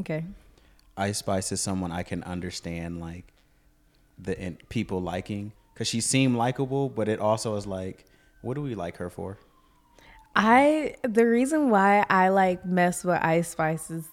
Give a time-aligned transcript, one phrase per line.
[0.00, 0.24] Okay.
[0.96, 3.32] Ice Spice is someone I can understand like
[4.18, 8.04] the in, people liking because she seemed likable, but it also is like,
[8.42, 9.38] what do we like her for?
[10.36, 14.04] I the reason why I like mess with Ice Spice's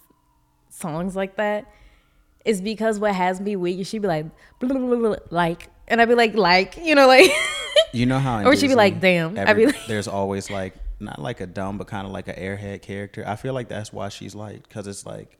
[0.70, 1.70] songs like that
[2.44, 4.26] is because what has me weak is she'd be like
[4.58, 7.30] blah, blah, blah, like and I'd be like like you know like
[7.92, 11.18] You know how, Or she'd be like, "Damn." I'd be like- there's always like not
[11.20, 13.24] like a dumb, but kind of like an airhead character.
[13.26, 15.37] I feel like that's why she's liked because it's like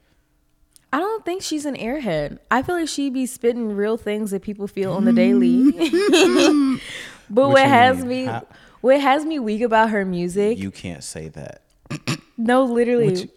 [0.92, 2.38] I don't think she's an airhead.
[2.50, 5.72] I feel like she be spitting real things that people feel on the daily.
[5.72, 6.80] Mm.
[7.30, 8.08] but What what, has mean?
[8.08, 8.46] me How-
[8.80, 11.62] what has me weak about her music you can't say that.
[12.40, 13.28] No, literally.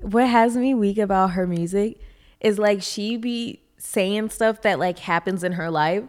[0.00, 1.98] What What, has me weak about her music
[2.40, 6.04] is like she be saying stuff that like happens in her life,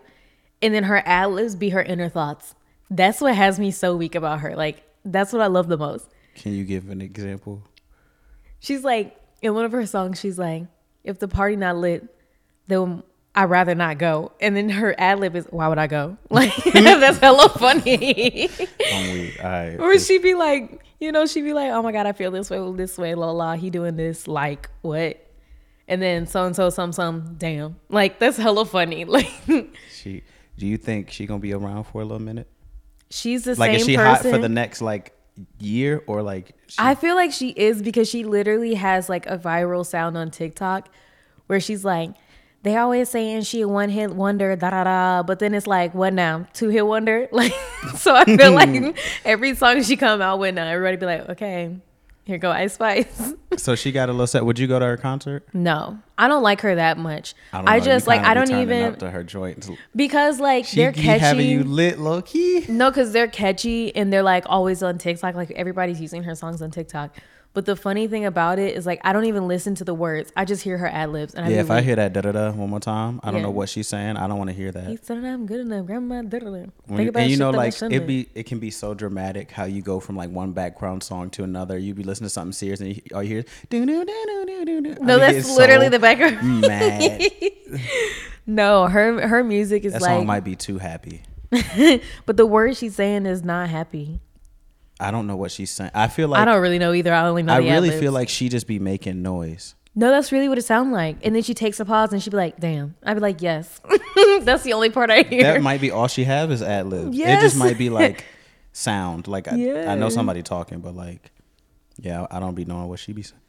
[0.61, 2.53] and then her ad libs be her inner thoughts.
[2.91, 4.55] That's what has me so weak about her.
[4.55, 6.07] Like that's what I love the most.
[6.35, 7.63] Can you give an example?
[8.59, 10.19] She's like in one of her songs.
[10.19, 10.65] She's like,
[11.05, 12.03] "If the party not lit,
[12.67, 16.17] then I'd rather not go." And then her ad lib is, "Why would I go?"
[16.29, 18.49] Like that's hella funny.
[18.91, 19.77] All right.
[19.79, 22.49] Or she'd be like, you know, she'd be like, oh my God, I feel this
[22.49, 23.55] way, this way, la la.
[23.55, 25.21] He doing this, like, what?
[25.87, 27.75] And then so and so, some, some, damn.
[27.89, 29.05] Like, that's hella funny.
[29.15, 29.29] Like,
[29.91, 30.23] She.
[30.57, 32.47] Do you think she gonna be around for a little minute?
[33.11, 34.31] she's the Like, same is she person.
[34.31, 35.13] hot for the next like
[35.59, 36.55] year or like?
[36.67, 40.31] She, I feel like she is because she literally has like a viral sound on
[40.31, 40.89] TikTok
[41.47, 42.11] where she's like,
[42.63, 45.23] they always saying she a one hit wonder, da da da.
[45.23, 46.47] But then it's like, what now?
[46.53, 47.27] Two hit wonder?
[47.31, 47.53] Like,
[47.95, 51.77] so I feel like every song she come out with now, everybody be like, okay,
[52.25, 53.33] here go Ice Spice.
[53.57, 54.45] so she got a little set.
[54.45, 55.47] Would you go to her concert?
[55.53, 57.33] No, I don't like her that much.
[57.53, 57.77] I.
[57.77, 59.69] You just like I don't even up to her joints.
[59.95, 61.19] because like She they're catchy.
[61.19, 62.65] having you lit low key.
[62.67, 65.35] No, because they're catchy and they're like always on TikTok.
[65.35, 67.15] Like everybody's using her songs on TikTok.
[67.55, 70.31] But the funny thing about it is like I don't even listen to the words.
[70.35, 71.33] I just hear her ad libs.
[71.33, 73.37] And Yeah, I if I hear that da da da one more time, I don't
[73.39, 73.43] Yeah.
[73.47, 74.17] know what she's saying.
[74.17, 74.85] I don't want to hear that.
[74.87, 76.21] he said I'm good enough, grandma.
[76.21, 78.93] da-da-da." When Think you- about and you know, like it be, it can be so
[78.93, 81.77] dramatic how you go from like one background song to another.
[81.77, 84.25] You be listening to something serious, and you, all you hear is do do do
[84.45, 84.95] do do do.
[85.01, 86.61] No, that's literally the background.
[86.61, 87.21] Mad.
[88.45, 91.23] no, her her music is That like, song might be too happy.
[92.25, 94.19] but the word she's saying is not happy.
[94.99, 95.91] I don't know what she's saying.
[95.93, 97.13] I feel like I don't really know either.
[97.13, 97.53] I only know.
[97.53, 97.99] I really ad-libs.
[97.99, 99.75] feel like she just be making noise.
[99.97, 101.17] No, that's really what it sounds like.
[101.23, 102.95] And then she takes a pause and she'd be like, damn.
[103.03, 103.79] I'd be like, yes.
[104.41, 105.43] that's the only part I hear.
[105.43, 107.17] That might be all she have is ad libs.
[107.17, 108.25] It just might be like
[108.73, 109.27] sound.
[109.27, 109.53] Like I,
[109.85, 111.31] I know somebody talking, but like,
[111.97, 113.41] yeah, I don't be knowing what she be saying.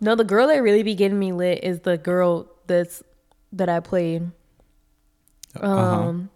[0.00, 3.02] no, the girl that really be getting me lit is the girl that's
[3.52, 4.30] that I played.
[5.56, 5.68] Uh-huh.
[5.68, 6.30] Um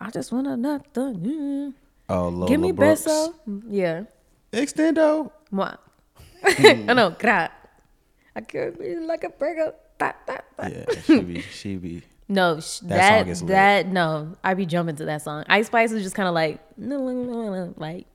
[0.00, 1.74] I just wanna knock the mm.
[2.08, 3.02] Oh, Lola Give me Brooks.
[3.04, 3.34] beso.
[3.68, 4.04] Yeah.
[4.52, 5.30] Extendo.
[5.50, 5.74] Moi.
[6.42, 6.88] Hmm.
[6.90, 7.50] oh no, cry.
[8.36, 9.74] I could be like a breaker.
[9.98, 10.66] Ta, ta, ta.
[10.68, 12.02] Yeah, she be, she be.
[12.28, 15.44] No, sh- That that song is that, no, I be jumping to that song.
[15.48, 18.06] Ice Spice is just kind of like like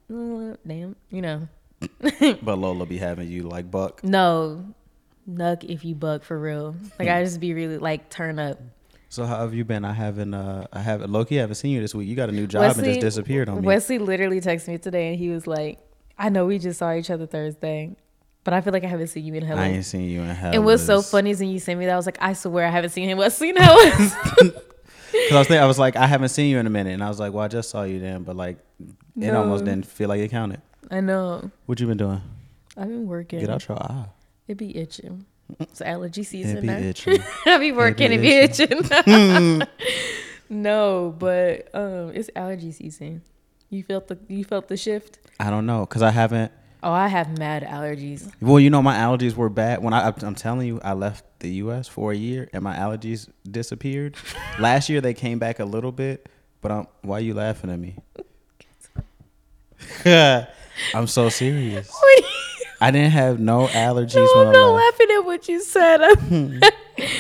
[0.65, 1.47] damn, you know.
[2.41, 4.03] But Lola be having you like buck.
[4.03, 4.63] No,
[5.29, 6.75] nuck if you bug for real.
[6.97, 8.61] Like I just be really like turn up.
[9.13, 9.85] So how have you been?
[9.85, 10.33] I haven't.
[10.33, 11.11] Uh, I haven't.
[11.11, 12.09] Loki, I haven't seen you this week.
[12.09, 13.67] You got a new job and just disappeared on me.
[13.67, 15.77] Wesley literally texted me today and he was like,
[16.17, 17.95] "I know we just saw each other Thursday,
[18.43, 20.21] but I feel like I haven't seen you in a hell." I ain't seen you
[20.21, 20.51] in a hell.
[20.55, 22.65] And what's so funny is when you sent me that I was like, "I swear
[22.65, 24.15] I haven't seen him." Wesley knows.
[25.13, 27.03] Because I was, thinking, I was like, I haven't seen you in a minute, and
[27.03, 28.57] I was like, well, I just saw you then, but like,
[29.15, 30.59] it almost didn't feel like it counted.
[30.89, 31.51] I know.
[31.67, 32.19] What you been doing?
[32.75, 33.39] I've been working.
[33.39, 34.07] Get out your eye.
[34.47, 35.27] It be itching.
[35.59, 36.57] It's allergy season.
[36.57, 37.23] It be itching.
[37.45, 38.11] I be working.
[38.11, 38.81] It be be itching.
[40.49, 43.21] no, but um, it's allergy season.
[43.69, 45.19] You felt the you felt the shift.
[45.39, 46.51] I don't know, cause I haven't.
[46.83, 48.29] Oh, I have mad allergies.
[48.41, 50.13] Well, you know, my allergies were bad when I.
[50.21, 51.87] I'm telling you, I left the U.S.
[51.87, 54.15] for a year, and my allergies disappeared.
[54.59, 56.27] Last year they came back a little bit,
[56.61, 56.87] but I'm.
[57.01, 57.95] Why are you laughing at me?
[60.93, 61.91] I'm so serious.
[62.81, 64.99] I didn't have no allergies no, when I'm I left.
[64.99, 66.01] laughing at what you said.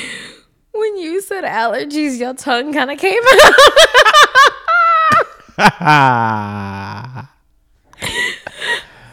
[0.75, 3.53] When you said allergies, your tongue kind of came out.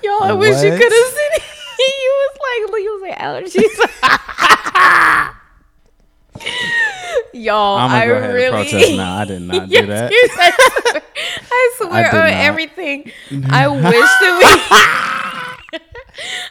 [0.03, 1.43] Y'all, I wish you could have seen it.
[1.79, 3.77] you was like, you was like allergies.
[7.35, 8.97] Y'all, I really.
[8.97, 9.17] now.
[9.19, 10.11] I did not do that.
[10.11, 11.03] said-
[11.53, 13.13] I swear on everything.
[13.51, 14.33] I wish that
[15.15, 15.20] we.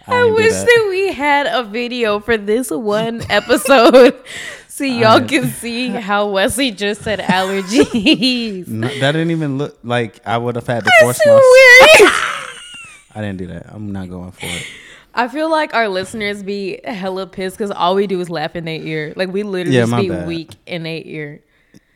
[0.07, 0.65] I, didn't wish that.
[0.65, 0.87] that.
[0.89, 4.15] we had a video for this one episode,
[4.67, 8.67] so y'all I- can see how Wesley just said allergies.
[8.67, 11.41] No, that didn't even look like I would have had to I force myself.
[13.15, 13.65] I didn't do that.
[13.73, 14.65] I'm not going for it.
[15.13, 18.65] I feel like our listeners be hella pissed because all we do is laugh in
[18.65, 19.13] their ear.
[19.15, 20.27] Like we literally Yeah, just be bad.
[20.27, 21.41] weak in their ear.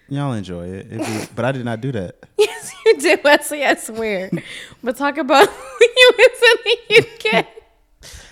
[0.10, 2.16] Y'all enjoy it, be- but I did not do that.
[2.38, 3.64] Yes, you did, Wesley.
[3.64, 4.30] I swear.
[4.84, 5.48] but talk about
[5.80, 6.58] when you was in
[6.90, 7.46] the UK.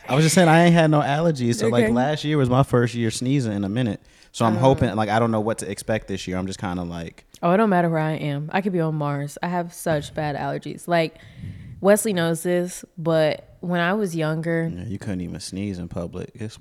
[0.07, 1.55] I was just saying I ain't had no allergies.
[1.55, 4.01] So like last year was my first year sneezing in a minute.
[4.31, 4.59] So I'm uh.
[4.59, 6.37] hoping like I don't know what to expect this year.
[6.37, 8.49] I'm just kind of like Oh, it don't matter where I am.
[8.53, 9.37] I could be on Mars.
[9.41, 10.87] I have such bad allergies.
[10.87, 11.17] Like
[11.79, 16.31] Wesley knows this, but when I was younger, yeah, you couldn't even sneeze in public.
[16.35, 16.59] It's,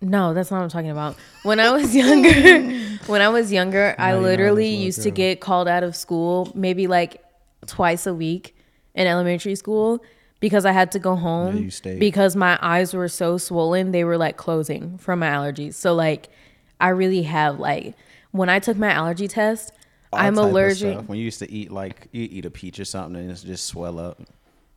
[0.00, 1.16] no, that's not what I'm talking about.
[1.44, 2.28] When I was younger,
[3.08, 5.96] when I was younger, I Now you know literally used to get called out of
[5.96, 7.22] school maybe like
[7.66, 8.56] twice a week
[8.94, 10.02] in elementary school
[10.40, 11.98] because I had to go home stayed.
[11.98, 15.74] because my eyes were so swollen, they were like closing from my allergies.
[15.74, 16.28] So like
[16.80, 17.94] I really have like
[18.30, 19.72] when I took my allergy test,
[20.12, 21.08] all I'm allergic.
[21.08, 23.66] When you used to eat like you eat a peach or something and it just
[23.66, 24.20] swell up.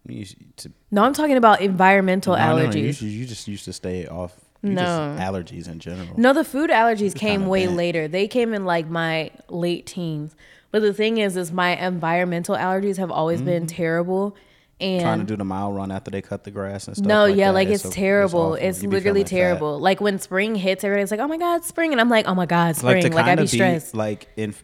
[0.07, 3.01] To No, I'm talking about environmental No, no, no, allergies.
[3.01, 4.33] you, you just used to stay off.
[4.63, 4.81] You No.
[4.81, 6.10] just allergies in general.
[6.18, 7.78] No, the food allergies came way bent.
[7.78, 8.08] later.
[8.08, 10.36] They came in like my late teens.
[10.72, 13.75] But the thing is, is my environmental allergies have always been mm-hmm.
[13.75, 14.36] terrible.
[14.80, 17.08] And trying to do the mile run after they cut the grass and stuff.
[17.08, 18.56] no, like yeah, that, like it's, a- terrible.
[18.56, 19.30] It's, You literally feeling fat.
[19.36, 19.80] terrible.
[19.80, 22.48] Like when spring hits, everybody's like, "Oh my god, spring!" and I'm like, "Oh my
[22.48, 23.94] god, spring!" to Like, I'd be be stressed.
[23.94, 24.56] like in,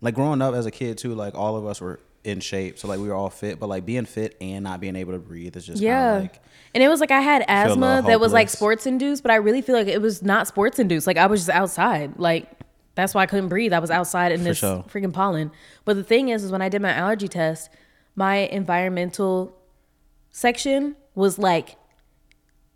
[0.00, 1.14] like growing up as a kid too.
[1.14, 3.58] Like all of us were in shape, so like we were all fit.
[3.58, 6.18] But like being fit and not being able to breathe is just yeah.
[6.18, 6.40] Like,
[6.74, 9.62] and it was like I had asthma that was like sports induced, but I really
[9.62, 11.06] feel like it was not sports induced.
[11.06, 12.18] Like I was just outside.
[12.18, 12.48] Like
[12.94, 13.72] that's why I couldn't breathe.
[13.72, 14.84] I was outside in this sure.
[14.88, 15.50] freaking pollen.
[15.84, 17.70] But the thing is, is when I did my allergy test,
[18.14, 19.56] my environmental
[20.30, 21.76] section was like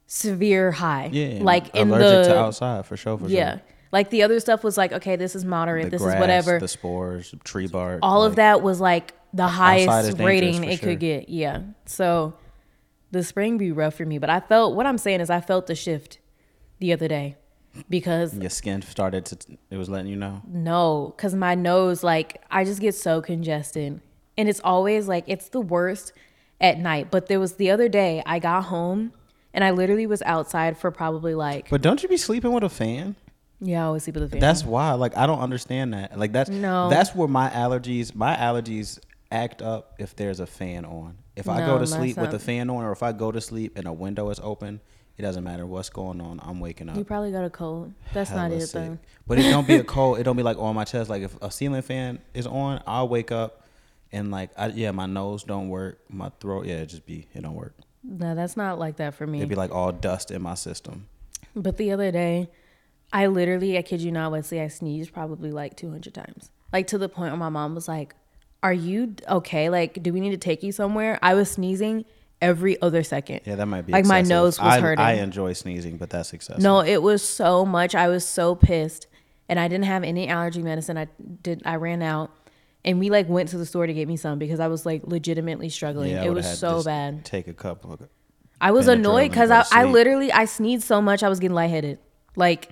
[0.07, 1.11] severe high.
[1.13, 3.19] yeah, like in allergic the to outside for sure.
[3.19, 3.55] For yeah.
[3.55, 3.63] sure.
[3.93, 6.59] Like the other stuff was like, okay, this is moderate, The this grass, is whatever.
[6.59, 10.91] the spores, tree bark, All of that was like the highest rating it sure.
[10.91, 11.29] could get.
[11.29, 11.63] Yeah.
[11.87, 12.35] So
[13.11, 15.67] the spring be rough for me, but I felt what I'm saying is I felt
[15.67, 16.19] the shift
[16.79, 17.37] the other day
[17.89, 19.37] because Your skin started to.
[19.71, 20.43] It was letting you know.
[20.47, 24.01] no, because my nose, like, I just get so congested.
[24.39, 26.13] And it's always like, it's the worst
[26.61, 27.11] at night.
[27.11, 29.13] But there was the other day, I got home
[29.53, 32.71] and I literally was outside for probably like, But don't you be sleeping with a
[32.71, 33.17] fan?
[33.61, 34.41] yeah, I always sleep with a fan.
[34.41, 34.93] That's why.
[34.95, 36.19] Like I don't understand that.
[36.19, 36.89] Like that's No.
[36.89, 38.15] That's where my allergies.
[38.15, 38.99] My allergies
[39.33, 41.19] act up if there's a fan on.
[41.35, 43.77] If I go to sleep with the fan on, or if I go to sleep
[43.77, 44.81] and a window is open,
[45.17, 46.41] it doesn't matter what's going on.
[46.43, 46.97] I'm waking up.
[46.97, 47.93] you probably got a cold.
[48.13, 48.73] That's not hella it, sick.
[48.73, 48.99] though.
[49.27, 50.19] But it don't be a cold.
[50.19, 51.11] It don't be like on my chest.
[51.11, 53.63] Like if a ceiling fan is on, I'll wake up
[54.13, 56.01] and like I, yeah, my nose don't work.
[56.09, 57.75] My throat, yeah, it just be it don't work.
[58.05, 59.39] No, that's not like that for me.
[59.39, 61.09] It'd be like all dust in my system.
[61.55, 62.49] But the other day,
[63.13, 66.51] I literally, I kid you not, Wesley, I sneezed probably like 200 times.
[66.73, 68.15] Like to the point where my mom was like,
[68.63, 69.69] Are you okay?
[69.69, 71.19] Like, do we need to take you somewhere?
[71.23, 72.05] I was sneezing
[72.41, 73.41] every other second.
[73.45, 75.05] Yeah, that might be Like, my nose was I, hurting.
[75.05, 76.63] I enjoy sneezing, but that's excessive.
[76.63, 77.95] No, it was so much.
[77.95, 79.07] I was so pissed.
[79.49, 80.97] And I didn't have any allergy medicine.
[80.97, 81.09] I
[81.43, 82.31] did I ran out.
[82.85, 85.03] And we like went to the store to get me some because I was like
[85.05, 86.13] legitimately struggling.
[86.13, 87.25] Yeah, it was so bad.
[87.25, 87.93] Take a couple.
[87.93, 88.09] Of,
[88.61, 91.99] I was annoyed because I, I literally I sneezed so much I was getting lightheaded.
[92.35, 92.71] Like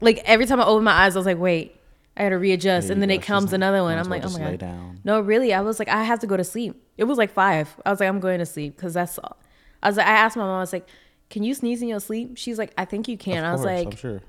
[0.00, 1.79] like every time I opened my eyes, I was like, wait,
[2.20, 2.88] I gotta readjust.
[2.88, 3.14] There and then go.
[3.14, 3.96] it comes like, another one.
[3.96, 4.58] I'm well like, oh my god.
[4.58, 5.00] down.
[5.04, 6.80] No, really, I was like, I have to go to sleep.
[6.98, 7.74] It was like five.
[7.86, 9.38] I was like, I'm going to sleep because that's all.
[9.82, 10.86] I was like, I asked my mom, I was like,
[11.30, 12.36] can you sneeze in your sleep?
[12.36, 13.38] She's like, I think you can.
[13.38, 14.20] Of I was course, like, I'm sure.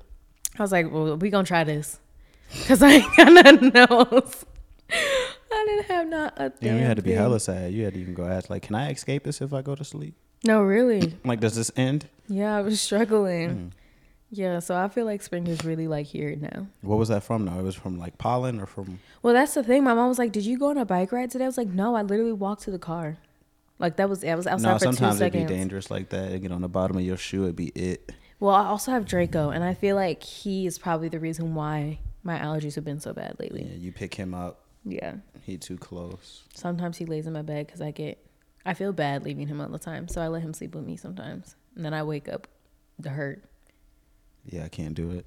[0.58, 2.00] I was like, well, we gonna try this
[2.60, 4.46] because I ain't got nothing else.
[4.90, 6.68] I didn't have not a thing.
[6.68, 7.74] Yeah, you had to be hella sad.
[7.74, 9.84] You had to even go ask, like, can I escape this if I go to
[9.84, 10.14] sleep?
[10.44, 11.14] No, really.
[11.26, 12.06] Like, does this end?
[12.26, 13.50] Yeah, I was struggling.
[13.50, 13.70] Mm.
[14.34, 16.66] Yeah, so I feel like spring is really like here now.
[16.80, 17.44] What was that from?
[17.44, 17.58] though?
[17.58, 18.98] it was from like pollen or from.
[19.22, 19.84] Well, that's the thing.
[19.84, 21.68] My mom was like, "Did you go on a bike ride today?" I was like,
[21.68, 23.18] "No, I literally walked to the car."
[23.78, 24.98] Like that was I was outside no, for two seconds.
[24.98, 26.28] sometimes it'd be dangerous like that.
[26.30, 27.42] It'd get on the bottom of your shoe.
[27.44, 28.10] It'd be it.
[28.40, 31.98] Well, I also have Draco, and I feel like he is probably the reason why
[32.22, 33.64] my allergies have been so bad Yeah, lately.
[33.76, 34.64] you pick him up.
[34.84, 35.16] Yeah.
[35.42, 36.42] He too close.
[36.54, 38.18] Sometimes he lays in my bed because I get,
[38.64, 40.96] I feel bad leaving him all the time, so I let him sleep with me
[40.96, 42.48] sometimes, and then I wake up
[43.02, 43.44] to hurt.
[44.46, 45.26] Yeah, I can't do it.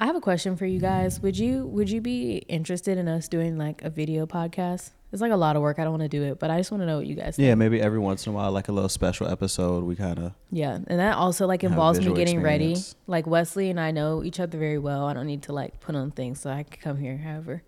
[0.00, 1.20] I have a question for you guys.
[1.20, 4.90] Would you would you be interested in us doing like a video podcast?
[5.12, 5.78] It's like a lot of work.
[5.78, 7.36] I don't want to do it, but I just want to know what you guys
[7.36, 7.46] think.
[7.46, 10.32] Yeah, maybe every once in a while, like a little special episode, we kind of.
[10.50, 12.76] Yeah, and that also like involves me getting ready.
[13.06, 15.06] Like Wesley and I know each other very well.
[15.06, 17.18] I don't need to like put on things, so I can come here.
[17.18, 17.62] However,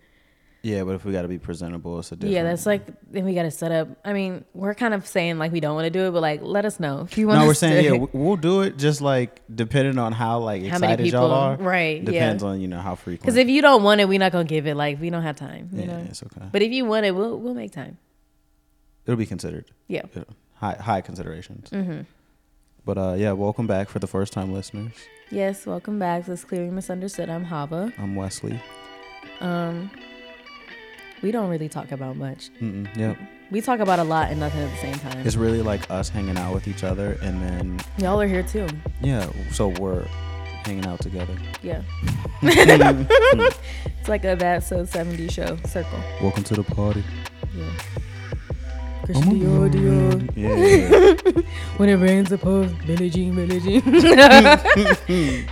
[0.67, 2.35] Yeah, but if we got to be presentable, it's a different.
[2.35, 3.87] yeah, that's like then we got to set up.
[4.05, 6.41] I mean, we're kind of saying like we don't want to do it, but like
[6.43, 7.39] let us know if you want.
[7.39, 7.89] No, we're saying to.
[7.89, 8.77] yeah, we- we'll do it.
[8.77, 11.55] Just like depending on how like How excited y'all are.
[11.57, 12.11] right, yeah.
[12.11, 13.23] Depends on you know how frequent.
[13.23, 14.75] Because if you don't want it, we're not gonna give it.
[14.75, 15.69] Like we don't have time.
[15.73, 16.07] You yeah, know.
[16.09, 16.47] it's okay.
[16.51, 17.99] But if you want it, we'll we'll make time.
[19.07, 19.67] It'll be considered.
[19.87, 20.03] Yeah.
[20.17, 21.71] It'll- high high considerations.
[21.71, 22.01] Mm-hmm.
[22.85, 24.95] But uh, yeah, welcome back for the first time listeners.
[25.31, 26.27] Yes, welcome back.
[26.27, 27.31] This is Clearly Misunderstood.
[27.31, 27.93] I'm Hava.
[27.99, 28.61] I'm Wesley.
[29.41, 29.91] Um,
[31.23, 32.51] we don't really talk about much.
[32.61, 33.17] Mm-mm, yep.
[33.51, 35.25] We talk about a lot and nothing at the same time.
[35.27, 38.67] It's really like us hanging out with each other, and then Y'all are here too.
[39.01, 40.05] yeah, so we're
[40.65, 41.37] hanging out together.
[41.63, 41.83] Yeah.
[42.43, 46.01] it's like a That So 70 show circle.
[46.21, 47.05] Welcome to the party.
[47.55, 47.71] Yeah.
[49.07, 50.17] Christian Dior, Dior.
[50.35, 51.43] Yeah.
[51.77, 52.73] When it rains, it pours.
[52.87, 53.83] Billie Jean, Billie Jean.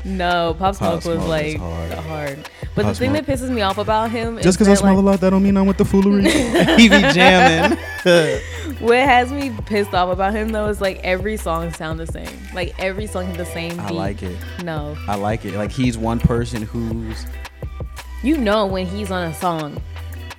[0.17, 1.93] no, Pop Smoke Pop was Smoke is like hard.
[1.93, 2.51] hard.
[2.75, 3.27] But Pop the thing Smoke.
[3.27, 5.31] that pisses me off about him is Just because I smell like, a lot, that
[5.31, 6.29] don't mean I'm with the foolery.
[6.77, 7.79] he be jamming.
[8.81, 12.29] What has me pissed off about him though is like every song sound the same.
[12.55, 13.81] Like every song has the same beat.
[13.81, 14.37] I like it.
[14.63, 15.55] No, I like it.
[15.55, 17.25] Like he's one person who's
[18.23, 19.81] you know when he's on a song,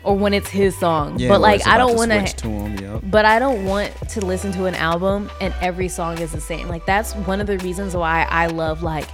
[0.06, 1.20] or when it's his song.
[1.20, 1.30] yeah.
[1.30, 2.36] but like I don't want to.
[2.36, 2.78] to him.
[2.78, 3.02] Yep.
[3.06, 6.68] But I don't want to listen to an album and every song is the same.
[6.68, 9.08] Like that's one of the reasons why I love like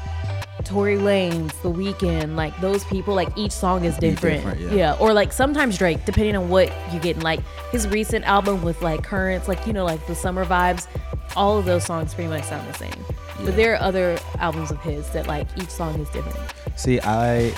[0.64, 3.16] Tory Lanez, The Weeknd, like those people.
[3.16, 4.44] Like each song is different.
[4.44, 4.96] different, yeah.
[5.00, 7.20] Or like sometimes Drake, depending on what you get.
[7.24, 7.40] Like
[7.72, 10.88] his recent album with like currents, like you know, like the summer vibes.
[11.36, 13.06] All of those songs pretty much sound the same.
[13.40, 13.46] Yeah.
[13.46, 16.38] But there are other albums of his that like each song is different.
[16.76, 17.54] See, I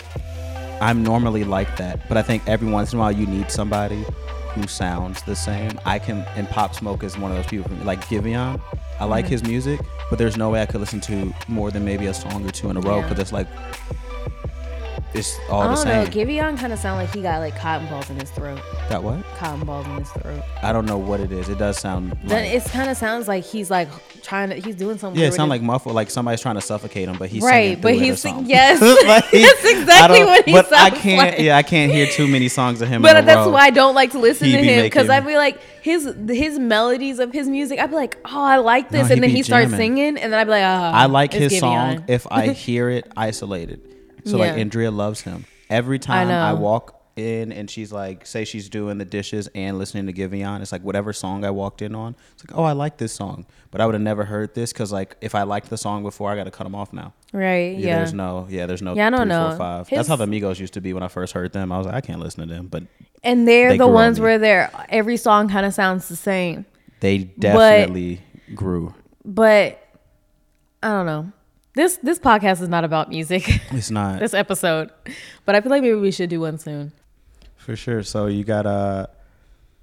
[0.84, 4.06] I'm normally like that, but I think every once in a while you need somebody
[4.54, 5.80] who sounds the same.
[5.86, 7.84] I can and Pop Smoke is one of those people for me.
[7.86, 8.60] Like Giveon,
[9.00, 9.32] I like Mm-hmm.
[9.32, 12.46] his music, but there's no way I could listen to more than maybe a song
[12.46, 13.08] or two in a row Yeah.
[13.08, 13.48] because it's like
[15.14, 16.04] it's all I the don't know.
[16.06, 16.28] same.
[16.28, 18.60] Giveon kind of sound like he got like cotton balls in his throat.
[18.90, 19.24] Got what?
[19.38, 20.42] Cotton balls in his throat.
[20.62, 21.50] I don't know what it is.
[21.50, 23.90] It does sound Then like it kind of sounds like he's like
[24.24, 24.56] trying to.
[24.56, 25.20] He's doing something.
[25.20, 27.76] yeah, it weird sounds like muffled, like somebody's trying to suffocate him, but he's Right,
[27.80, 28.80] but through it or he's yes.
[29.08, 31.18] Like, That's exactly what he But I can't.
[31.32, 31.40] like.
[31.40, 33.02] Yeah, I can't hear too many songs of him.
[33.02, 33.52] But that's row.
[33.52, 36.14] why I don't like to listen He to be him because I'd be like his
[36.28, 37.80] his melodies of his music.
[37.80, 40.40] I'd be like, oh, I like this, No, and then he starts singing, and then
[40.40, 43.82] I'd be like, oh, I like his song if I hear it isolated.
[44.26, 45.46] So like Andrea loves him.
[45.70, 46.60] Every time I, know.
[46.60, 50.72] walk in and she's like, say she's doing the dishes and listening to Giveon, it's
[50.72, 52.16] like whatever song I walked in on.
[52.34, 54.92] It's like, oh, I like this song, but I would have never heard this because
[54.92, 57.14] like if I liked the song before, I got to cut them off now.
[57.32, 57.78] right?
[57.78, 58.96] Yeah, Yeah, there's no, yeah, there's no.
[58.96, 59.58] Yeah, I don't three, four, know.
[59.58, 59.88] five.
[59.88, 61.72] His- That's how the Migos used to be when I first heard them.
[61.72, 62.84] I was like, I can't listen to them, but
[63.24, 66.66] and they're They the ones where they're every song kind of sounds the same,
[67.00, 68.22] they definitely
[68.56, 68.94] grew.
[69.24, 69.80] but
[70.82, 71.32] I don't know.
[71.76, 73.50] This this podcast is not about music.
[73.72, 74.92] It's not this episode,
[75.46, 76.92] but I feel like maybe we should do one soon.
[77.58, 78.04] For sure.
[78.04, 79.08] So you got uh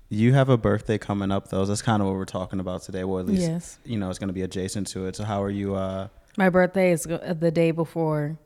[0.08, 1.64] you have a birthday coming up though.
[1.64, 3.02] That's kind of what we're talking about today.
[3.04, 3.78] Well, at least Yes.
[3.84, 5.16] you know it's going to be adjacent to it.
[5.16, 8.38] So how are you uh My birthday is the day before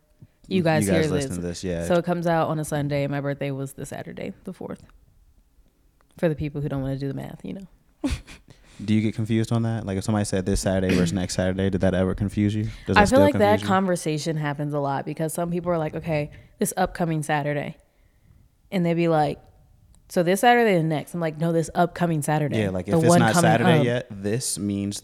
[0.47, 1.37] you guys, you guys hear listen this.
[1.37, 1.65] to this?
[1.65, 1.87] Yeah.
[1.87, 3.07] So it comes out on a Sunday.
[3.07, 4.83] My birthday was the Saturday, the fourth.
[6.19, 7.67] For the people who don't want to do the math, you know.
[8.83, 9.85] Do you get confused on that?
[9.87, 12.69] Like if somebody said this Saturday versus next Saturday, did that ever confuse you?
[12.87, 13.67] Does I feel like that you?
[13.67, 17.77] conversation happens a lot because some people are like, okay, this upcoming Saturday.
[18.73, 19.39] And they'd be like,
[20.09, 21.15] so this Saturday and next.
[21.15, 22.59] I'm like, no, this upcoming Saturday.
[22.63, 23.85] yeah, like The if it's one not Saturday up.
[23.85, 25.03] yet, this means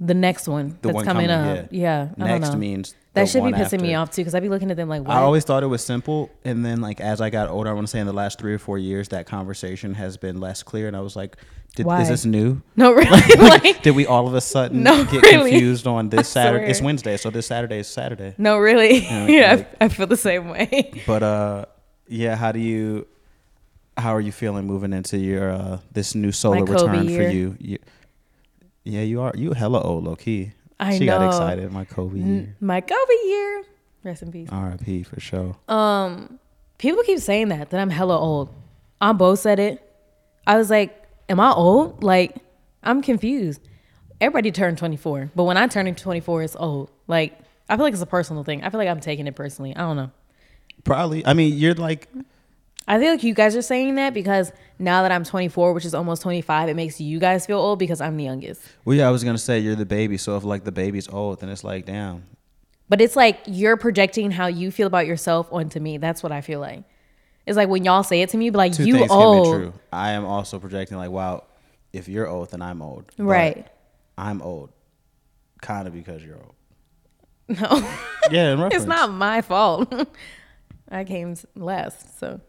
[0.00, 1.68] The next one The that's one coming, coming, up.
[1.70, 2.08] Yeah.
[2.16, 2.58] I don't next know.
[2.58, 5.02] means that should be pissing me off too because I'd be looking at them like,
[5.02, 5.10] what?
[5.10, 7.86] I always thought it was simple, and then like as I got older, I want
[7.86, 10.88] to say in the last three or four years, that conversation has been less clear,
[10.88, 11.36] and I was like,
[11.74, 11.86] did?
[11.86, 12.62] "Is this new?
[12.76, 13.10] no, really.
[13.36, 15.50] like, like, did we all of a sudden No, get really.
[15.50, 16.70] confused on this Saturday?
[16.70, 16.80] It's.
[16.80, 18.34] Wednesday, so this Saturday is Saturday.
[18.38, 19.00] no, really.
[19.00, 21.02] Yeah, Yeah, I, I feel the same way.
[21.06, 21.64] But uh,
[22.08, 23.06] yeah, how do you?
[23.96, 27.24] How are you feeling moving into your uh this new solar return year.
[27.24, 27.56] for you?
[27.60, 27.78] you?
[28.84, 29.32] Yeah, you are.
[29.36, 30.52] You hella old, low key.
[30.80, 31.18] I she know.
[31.18, 31.70] got excited.
[31.72, 32.26] My Kobe year.
[32.26, 33.64] N- My Kobe year.
[34.04, 34.48] Rest in peace.
[34.50, 35.04] R.I.P.
[35.04, 35.56] for sure.
[35.68, 36.40] Um,
[36.78, 38.48] people keep saying that that I'm hella old.
[39.00, 39.80] Both said it.
[40.46, 42.02] I was like, am I old?
[42.02, 42.34] Like,
[42.82, 43.60] I'm confused.
[44.20, 46.90] Everybody turned 24, but when I turn 24, it's old.
[47.08, 47.36] Like,
[47.68, 48.62] I feel like it's a personal thing.
[48.64, 49.74] I feel like I'm taking it personally.
[49.74, 50.10] I don't know.
[50.84, 51.24] Probably.
[51.26, 52.08] I mean, you're like
[52.88, 55.94] I feel like you guys are saying that because now that I'm 24, which is
[55.94, 58.60] almost 25, it makes you guys feel old because I'm the youngest.
[58.84, 60.16] Well, yeah, I was gonna say you're the baby.
[60.18, 62.24] So if like the baby's old, then it's like, damn.
[62.88, 65.96] But it's like you're projecting how you feel about yourself onto me.
[65.98, 66.82] That's what I feel like.
[67.46, 69.46] It's like when y'all say it to me, be like, Two you things old.
[69.46, 69.72] can be true.
[69.92, 71.44] I am also projecting like, wow,
[71.92, 73.10] if you're old, then I'm old.
[73.16, 73.66] But Right.
[74.18, 74.70] I'm old,
[75.60, 76.54] kind of because you're old.
[77.60, 77.68] No.
[78.30, 79.92] Yeah, it's not my fault.
[80.90, 82.40] I came last, so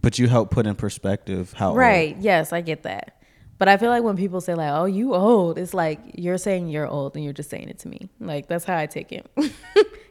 [0.00, 2.16] But you help put in perspective how old- right.
[2.20, 3.12] Yes, I get that.
[3.58, 6.68] But I feel like when people say like, "Oh, you old," it's like you're saying
[6.68, 8.10] you're old and you're just saying it to me.
[8.20, 9.26] Like that's how I take it.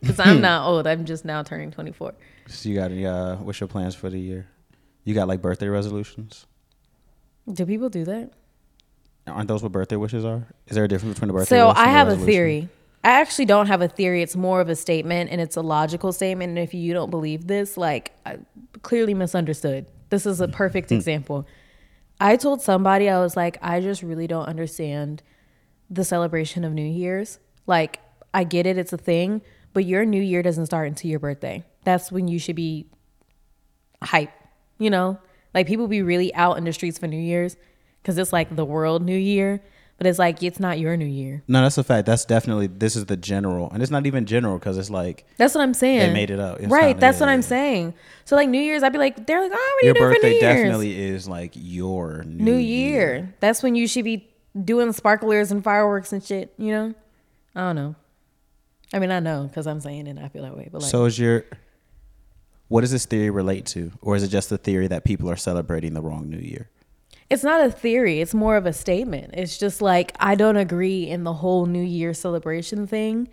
[0.02, 0.86] Because I'm not old.
[0.86, 2.14] I'm just now turning 24.
[2.48, 3.08] So you got any?
[3.08, 4.46] Uh, what's your plans for the year?
[5.04, 6.46] You got like birthday resolutions?
[7.52, 8.30] Do people do that?
[9.26, 10.46] Aren't those what birthday wishes are?
[10.68, 12.70] Is there a difference between a birthday So I have a theory.
[13.06, 14.24] I actually don't have a theory.
[14.24, 16.50] It's more of a statement and it's a logical statement.
[16.50, 18.40] And if you don't believe this, like I
[18.82, 19.86] clearly misunderstood.
[20.10, 20.96] This is a perfect Hmm.
[20.96, 21.48] example.
[22.20, 25.22] I told somebody, I was like, I just really don't understand
[25.90, 27.38] the celebration of New Year's.
[27.68, 28.00] Like,
[28.34, 29.42] I get it, it's a thing,
[29.74, 31.64] but your New Year doesn't start until your birthday.
[31.84, 32.88] That's when you should be
[34.02, 34.32] hype,
[34.80, 35.20] you know?
[35.54, 37.56] Like, people be really out in the streets for New Year's
[38.02, 39.62] because it's like the world New Year,
[39.98, 41.44] but it's like, it's not your New Year.
[41.48, 42.06] No, that's a fact.
[42.06, 45.56] That's definitely this is the general, and it's not even general because it's like That's
[45.56, 46.00] what I'm saying.
[46.00, 46.60] They made it up.
[46.60, 46.96] It's right.
[46.96, 47.94] not- that's yeah, what I'm saying.
[48.26, 50.04] So like New Year's, I'd be like, they're like, oh, what are you your doing
[50.06, 50.42] for New birthday Year's?
[50.64, 53.34] definitely is like your new, New year.
[53.40, 54.30] That's when you should be
[54.64, 56.54] doing sparklers and fireworks and shit.
[56.58, 56.94] You know?
[57.56, 57.96] I don't know.
[58.94, 60.12] I mean, I know because I'm saying it.
[60.12, 60.70] and I feel that way.
[60.72, 61.46] But like, So is your
[62.68, 65.36] what does this theory relate to, or is it just the theory that people are
[65.36, 66.70] celebrating the wrong New Year?
[67.30, 68.22] It's not a theory.
[68.22, 69.32] It's more of a statement.
[69.34, 73.28] It's just like I don't agree in the whole New Year celebration thing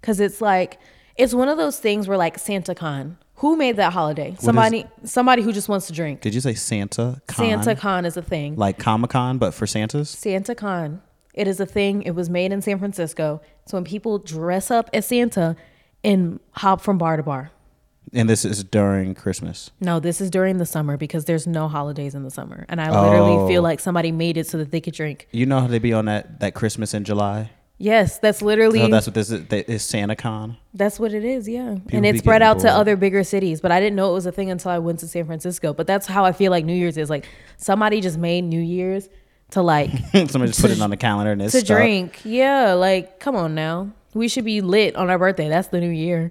[0.00, 0.78] because it's like
[1.16, 3.18] it's one of those things where like Santa Con.
[3.38, 4.36] Who made that holiday?
[4.38, 4.86] Somebody.
[5.04, 6.20] somebody who just wants to drink.
[6.20, 7.46] Did you say Santa Con?
[7.46, 8.56] Santa Con is a thing.
[8.56, 10.08] like Comic Con, but for Santas.
[10.08, 11.02] Santa Con.
[11.34, 12.02] It is a thing.
[12.02, 13.40] It was made in San Francisco.
[13.66, 15.56] So when people dress up as Santa
[16.04, 17.50] and hop from bar to bar.
[18.12, 19.70] And this is during Christmas.
[19.80, 22.64] No, this is during the summer because there's no holidays in the summer.
[22.68, 23.48] And I literally Oh.
[23.48, 25.26] feel like somebody made it so that they could drink.
[25.32, 27.50] You know how they be on that that Christmas in July.
[27.76, 29.46] Yes, that's literally No, that's, that's what this is.
[29.48, 30.56] That is Santa Con.
[30.74, 31.76] That's what it is, yeah.
[31.90, 32.74] and be it's spread getting out to bored.
[32.74, 35.08] other bigger cities, but I didn't know it was a thing until I went to
[35.08, 35.72] San Francisco.
[35.74, 37.10] But that's how I feel like New Year's is.
[37.10, 39.08] Like somebody just made New Year's
[39.50, 41.76] to like Somebody just put it on the calendar and it's to stuck.
[41.78, 42.20] drink.
[42.24, 43.90] Yeah, like come on now.
[44.14, 45.48] We should be lit on our birthday.
[45.48, 46.30] That's the new year.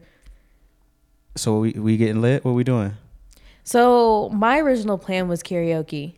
[1.35, 2.45] So we we getting lit.
[2.45, 2.93] What we doing?
[3.63, 6.15] So my original plan was karaoke.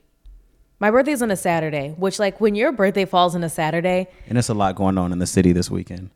[0.79, 4.38] My birthday's on a Saturday, which like when your birthday falls on a Saturday, And
[4.38, 6.10] it's a lot going on in the city this weekend.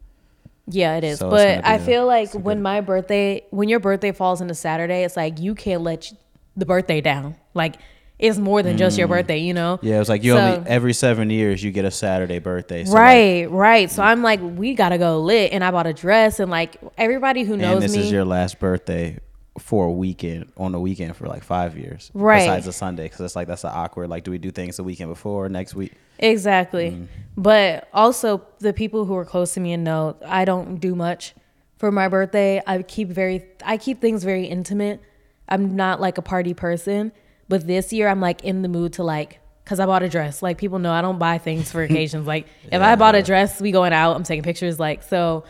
[0.67, 1.19] yeah, it is.
[1.19, 4.49] So but I a- feel like when good- my birthday, when your birthday falls on
[4.49, 6.11] a Saturday, it's like you can't let
[6.57, 7.35] the birthday down.
[7.53, 7.75] Like
[8.19, 9.79] it's more than just your birthday, you know?
[9.81, 9.87] Mm.
[9.87, 12.83] Yeah, it was like you So- only every seven years you get a Saturday birthday.
[12.85, 13.89] So like, right, right.
[13.91, 17.43] So I'm like, we gotta go lit, and I bought a dress, and like everybody
[17.43, 17.73] who knows me.
[17.73, 19.17] and this me, is your last birthday
[19.57, 22.39] for a weekend on the weekend for like five years, Right.
[22.39, 24.09] Besides a Sunday, because it's like that's the awkward.
[24.09, 25.93] Like, do we do things the weekend before or next week?
[26.19, 26.91] Exactly.
[26.91, 27.07] Mm.
[27.37, 31.33] But also the people who are close to me and know I don't do much
[31.77, 32.61] for my birthday.
[32.67, 35.01] I keep very I keep things very intimate.
[35.47, 37.11] I'm not like a party person,
[37.49, 40.41] but this year I'm like in the mood to like cuz I bought a dress.
[40.41, 42.25] Like people know I don't buy things for occasions.
[42.25, 45.43] Like if I bought a dress, we going out, I'm taking pictures like so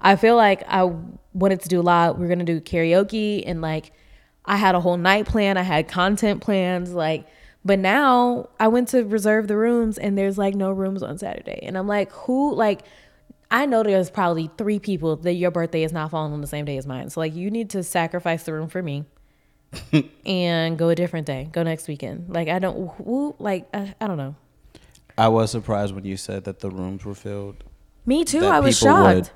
[0.00, 0.92] I feel like I
[1.32, 2.18] wanted to do a lot.
[2.18, 3.92] We are going to do karaoke and like
[4.44, 5.56] I had a whole night plan.
[5.56, 7.26] I had content plans like
[7.64, 11.60] but now I went to reserve the rooms and there's like no rooms on Saturday.
[11.62, 12.82] And I'm like, who like
[13.50, 16.64] I know there's probably three people that your birthday is not falling on the same
[16.64, 17.08] day as mine.
[17.10, 19.04] So like you need to sacrifice the room for me.
[20.26, 21.48] and go a different day.
[21.52, 22.26] Go next weekend.
[22.28, 24.36] Like I don't who like I, I don't know.
[25.16, 27.62] I was surprised when you said that the rooms were filled.
[28.06, 28.46] Me too.
[28.46, 29.32] I was people would, shocked.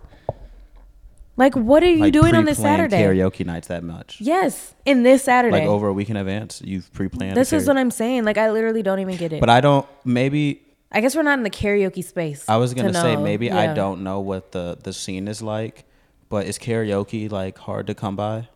[1.37, 2.97] Like what are you like, doing on this Saturday?
[2.97, 4.21] Karaoke nights that much.
[4.21, 5.61] Yes, in this Saturday.
[5.61, 7.37] Like over a week in advance, you've pre-planned.
[7.37, 8.25] this is what I'm saying.
[8.25, 9.41] Like I literally don't even get it.
[9.41, 9.87] But I don't.
[10.05, 12.45] Maybe I guess we're not in the karaoke space.
[12.49, 13.23] I was gonna to say know.
[13.23, 15.85] maybe I don't know what the the scene is like,
[16.29, 18.49] but is karaoke like hard to come by?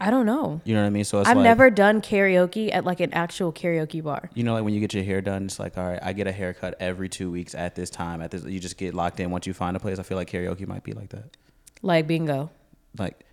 [0.00, 0.60] I don't know.
[0.64, 1.04] You know what I mean?
[1.04, 4.30] So it's I've like, never done karaoke at like an actual karaoke bar.
[4.34, 6.26] You know, like when you get your hair done, it's like, all right, I get
[6.26, 8.20] a haircut every two weeks at this time.
[8.22, 9.98] At this, you just get locked in once you find a place.
[9.98, 11.36] I feel like karaoke might be like that.
[11.82, 12.50] Like bingo.
[12.98, 13.24] Like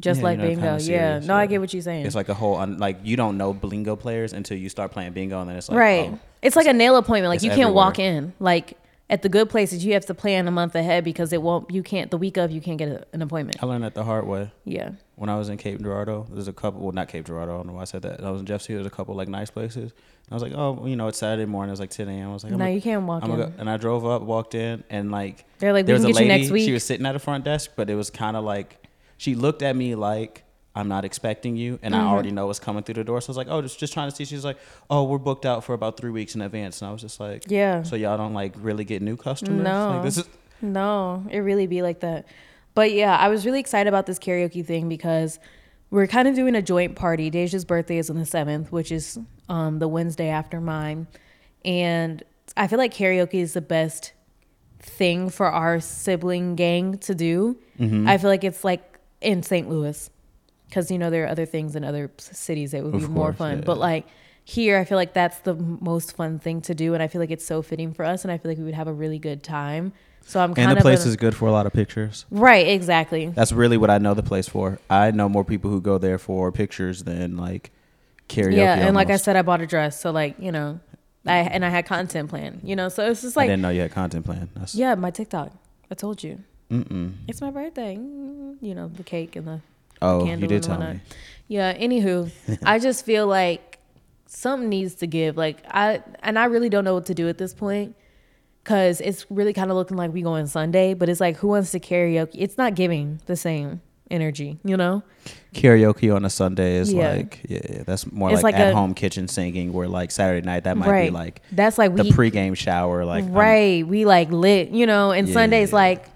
[0.00, 0.78] Just Yeah, like you know, bingo.
[0.80, 1.20] yeah.
[1.20, 2.06] No, I get what you're saying.
[2.06, 5.12] it's like a whole un, like you don't know bingo players until you start playing
[5.12, 6.10] bingo, and then it's like, right.
[6.12, 7.30] oh, it's like a nail appointment.
[7.30, 7.74] Like you can't everywhere.
[7.74, 8.32] walk in.
[8.40, 8.76] Like
[9.08, 11.70] at the good places, you have to plan a month ahead because it won't.
[11.70, 12.50] You can't the week of.
[12.50, 13.62] You can't get a, an appointment.
[13.62, 14.50] I learned that the hard way.
[14.64, 14.92] Yeah.
[15.16, 16.80] When I was in Cape Girardeau, there's a couple.
[16.80, 17.52] Well, not Cape Girardeau.
[17.54, 18.22] I don't know why I said that.
[18.24, 18.74] I was in Jeff City.
[18.74, 19.92] There's a couple like nice places.
[19.92, 21.68] And I was like, oh, you know, it's Saturday morning.
[21.70, 22.30] It was like 10 a.m.
[22.30, 23.36] I was like, No, you can't walk I'm in.
[23.36, 23.52] go.
[23.58, 26.28] And I drove up, walked in, and like They're like, there we was can a
[26.28, 26.40] lady.
[26.42, 26.64] next week.
[26.64, 29.62] She was sitting at the front desk, but it was kind of like she looked
[29.62, 30.42] at me like.
[30.76, 32.04] I'm not expecting you, and Mm-hmm.
[32.04, 33.20] I already know what's coming through the door.
[33.20, 34.58] So I was like, "Oh, just just trying to see." She's like,
[34.90, 37.44] "Oh, we're booked out for about three weeks in advance," and I was just like,
[37.46, 37.84] Yeah.
[37.84, 39.62] So y'all don't like really get new customers?
[39.62, 39.90] No.
[39.90, 40.28] like, this is
[40.60, 42.26] No, it really be like that.
[42.74, 45.38] But yeah, I was really excited about this karaoke thing because
[45.90, 47.30] we're kind of doing a joint party.
[47.30, 51.06] Deja's birthday is on the seventh, which is um, the Wednesday after mine,
[51.64, 52.22] and
[52.56, 54.12] I feel like karaoke is the best
[54.80, 57.56] thing for our sibling gang to do.
[57.80, 59.68] I feel like it's like in St.
[59.68, 60.10] Louis
[60.68, 63.32] because you know there are other things in other cities that would be Of more
[63.32, 63.58] fun.
[63.58, 63.64] yeah.
[63.64, 64.06] But like
[64.44, 67.30] here I feel like that's the most fun thing to do, and I feel like
[67.30, 69.42] it's so fitting for us, and I feel like we would have a really good
[69.42, 69.92] time.
[70.26, 72.24] So I'm kind And the of place is good for a lot of pictures.
[72.30, 73.26] right, exactly.
[73.26, 74.78] That's really what I know the place for.
[74.88, 77.70] I know more people who go there for pictures than like
[78.28, 78.56] karaoke.
[78.56, 80.80] yeah, and like I said, I bought a dress, so like you know,
[81.26, 83.68] I and I had content plan, you know, so it's just like I didn't know
[83.70, 84.48] you had content plan.
[84.56, 85.52] That's, yeah, my TikTok.
[85.90, 87.12] I told you Mm-mm.
[87.28, 87.96] it's my birthday.
[87.96, 89.60] Mm, You know, the cake and the
[90.02, 90.94] Oh, you candle did tell whatnot.
[90.96, 91.00] me.
[91.48, 91.72] Yeah.
[91.76, 92.30] Anywho,
[92.64, 93.78] I just feel like
[94.26, 95.36] something needs to give.
[95.36, 97.94] Like I and I really don't know what to do at this point
[98.64, 101.70] because it's really kind of looking like we going Sunday, but it's like who wants
[101.72, 102.30] to karaoke?
[102.34, 105.02] It's not giving the same energy, you know?
[105.54, 107.12] Karaoke on a Sunday is Yeah.
[107.14, 109.72] like yeah, yeah, that's more like, like a- at home kitchen singing.
[109.72, 111.04] Where like Saturday night that might right.
[111.06, 113.04] be like that's like the we pregame shower.
[113.04, 113.86] Like right.
[113.86, 115.12] we like lit, you know.
[115.12, 115.76] And Yeah, Sunday's yeah.
[115.76, 116.06] like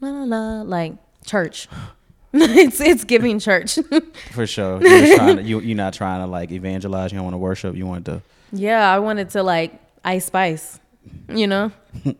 [0.00, 0.94] la la la, like
[1.26, 1.68] church.
[2.32, 3.78] it's it's giving church.
[4.32, 4.80] for sure.
[4.80, 7.10] You're trying to, you you're not trying to like evangelize.
[7.12, 7.74] You don't want to worship.
[7.76, 8.22] You want to.
[8.52, 9.72] yeah, I wanted to like
[10.04, 10.78] ice spice,
[11.28, 11.72] you know.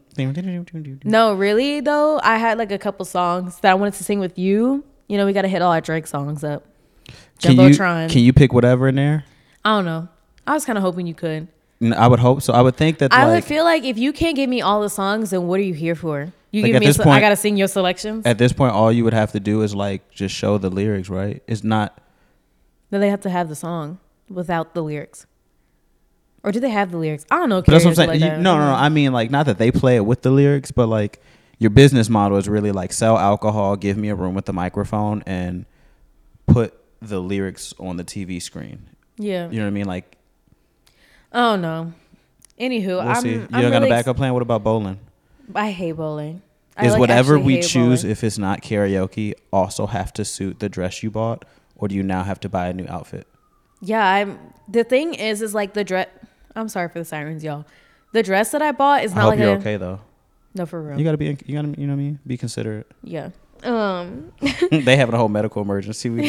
[1.04, 2.20] No, really though.
[2.22, 4.84] I had like a couple songs that I wanted to sing with you.
[5.08, 6.64] You know, we got to hit all our Drake songs up.
[7.40, 9.24] Can you can you pick whatever in there?
[9.64, 10.08] I don't know.
[10.46, 11.48] I was kind of hoping you could.
[11.96, 12.52] I would hope so.
[12.52, 14.82] I would think that I like would feel like if you can't give me all
[14.82, 16.32] the songs, then what are you here for?
[16.50, 16.86] You Like, give me.
[16.88, 18.26] A, se- I gotta sing your selections.
[18.26, 21.08] at this point, all you would have to do is like just show the lyrics,
[21.08, 21.42] right?
[21.46, 21.98] It's not.
[22.90, 25.26] then they have to have the song without the lyrics.
[26.42, 27.26] Or do they have the lyrics?
[27.30, 27.60] I don't know.
[27.62, 28.08] But that's what I'm saying.
[28.08, 28.74] like You- no, no, no.
[28.74, 31.20] I mean, like, not that they play it with the lyrics, but like,
[31.58, 35.22] your business model is really like sell alcohol, give me a room with a microphone,
[35.26, 35.66] and
[36.46, 36.72] put
[37.02, 38.86] the lyrics on the TV screen.
[39.18, 39.50] Yeah.
[39.50, 39.84] You know what I mean?
[39.86, 40.16] Like,
[41.32, 41.92] Oh no.
[42.58, 43.22] Anywho, we'll I'm.
[43.22, 43.32] see.
[43.34, 44.32] You I'm don't got a really backup plan.
[44.32, 44.98] What about bowling?
[45.54, 46.42] I hate bowling.
[46.76, 48.12] I, Is like, whatever we choose, bowling.
[48.12, 51.44] if it's not karaoke, also have to suit the dress you bought,
[51.76, 53.26] or do you now have to buy a new outfit?
[53.80, 54.38] Yeah, I'm.
[54.68, 56.08] The thing is, is like the dress.
[56.56, 57.64] I'm sorry for the sirens, y'all.
[58.12, 60.00] The dress that I bought is not I not hope like you're a okay though.
[60.54, 60.98] no for real.
[60.98, 62.18] You gotta be, you gotta, you know what I mean?
[62.26, 62.90] Be considerate.
[63.02, 63.30] yeah.
[63.62, 64.32] Um,
[64.70, 66.08] they having a whole medical emergency.
[66.08, 66.22] We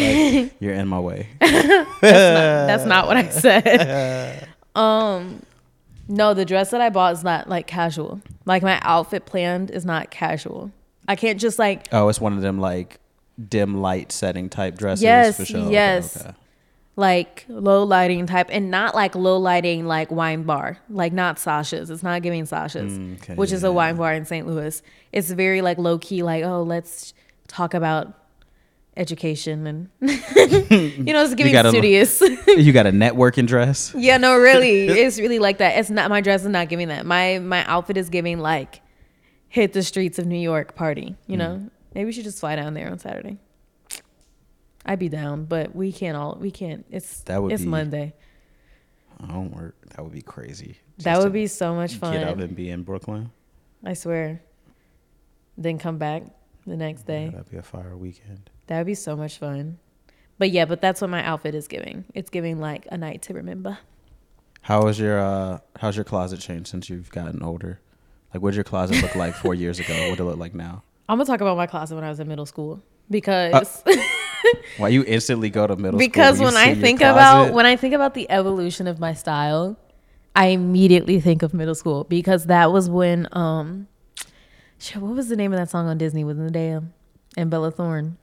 [0.44, 1.30] like, you're in my way.
[1.40, 4.50] that's not what I said.
[4.76, 5.42] um,
[6.10, 8.22] no, the dress that I bought is not like casual.
[8.46, 10.72] Like my outfit planned is not casual.
[11.08, 13.00] I can't just like Oh, it's one of them like
[13.48, 15.04] dim light setting type dresses.
[15.04, 15.62] Yes, for sure.
[15.62, 16.22] Okay, yes.
[16.22, 16.36] okay.
[16.96, 20.78] Like low lighting type and not like low lighting like wine bar.
[20.90, 21.90] Like not sasha's.
[21.90, 24.82] It's not giving sasha's Mm, okay, which is a wine bar in st louis.
[25.12, 27.14] It's very like low key like oh let's
[27.48, 28.14] talk about
[28.98, 32.22] education and you know it's giving gotta- studious.
[32.48, 33.94] you got a networking dress.
[33.96, 34.88] yeah no really.
[35.02, 35.78] It's really like that.
[35.78, 37.06] It's not my dress is not giving that.
[37.06, 38.82] My my outfit is giving like
[39.48, 41.56] hit the streets of new york party you know?
[41.58, 41.70] Mm.
[41.94, 43.38] maybe we should just fly down there on saturday
[44.86, 48.14] i'd be down but we can't all we can't it's That would it's be monday
[49.24, 49.76] I don't work.
[49.92, 50.78] That would be crazy.
[51.00, 53.32] that would be so much fun Get out and be in Brooklyn.
[53.86, 54.42] i swear
[55.58, 56.24] then come back
[56.66, 58.50] the next Yeah, day that'd be a fire weekend.
[58.68, 59.78] that would be so much fun
[60.40, 63.34] but yeah but that's what my outfit is giving it's giving like a night to
[63.34, 63.78] remember
[64.62, 67.80] How was your uh how's your closet changed since you've gotten older?
[68.34, 69.94] Like what did your closet look like four years ago?
[70.10, 70.84] What did it look like now?
[71.10, 73.84] i'm gonna talk about my closet when i was in middle school because
[74.78, 76.48] Why you instantly go to middle because school?
[76.48, 79.78] Because when I think about when I think about the evolution of my style,
[80.36, 83.88] I immediately think of middle school because that was when um
[84.80, 86.84] shit, what was the name of that song on Disney with Zendaya
[87.38, 88.18] and Bella Thorne?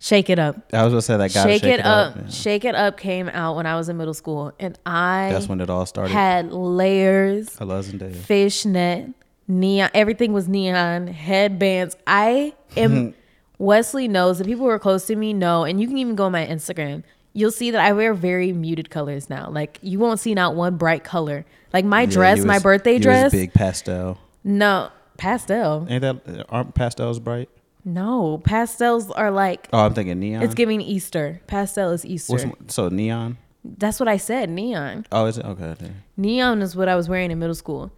[0.00, 0.56] Shake It Up.
[0.74, 2.14] I was gonna say that guy Shake, It, Up.
[2.16, 2.28] yeah.
[2.28, 5.60] Shake It Up came out when I was in middle school and I That's when
[5.62, 6.12] it all started.
[6.12, 8.14] had layers, I love Zendaya.
[8.14, 9.08] fishnet,
[9.48, 11.96] neon, everything was neon, headbands.
[12.06, 13.14] I am
[13.58, 16.24] Wesley knows the people who are close to me know, and you can even go
[16.24, 17.02] on my Instagram.
[17.32, 19.50] You'll see that I wear very muted colors now.
[19.50, 21.44] Like you won't see not one bright color.
[21.72, 23.32] Like my Yeah, dress, you my birthday you was dress.
[23.32, 24.18] big pastel.
[24.44, 25.86] No, pastel.
[25.88, 27.48] Ain't that aren't pastels bright?
[27.84, 30.42] No, pastels are like Oh, I'm thinking neon.
[30.42, 31.40] it's giving Easter.
[31.46, 32.32] Pastel is Easter.
[32.48, 33.36] What's, so neon.
[33.64, 34.48] That's what I said.
[34.50, 35.06] Neon.
[35.10, 35.64] Oh, is it okay?
[35.64, 35.90] okay.
[36.16, 37.90] Neon is what I was wearing in middle school.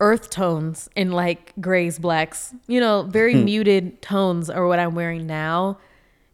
[0.00, 3.44] Earth tones in like grays, blacks, you know, very Hmm.
[3.44, 5.78] muted tones are what I'm wearing now.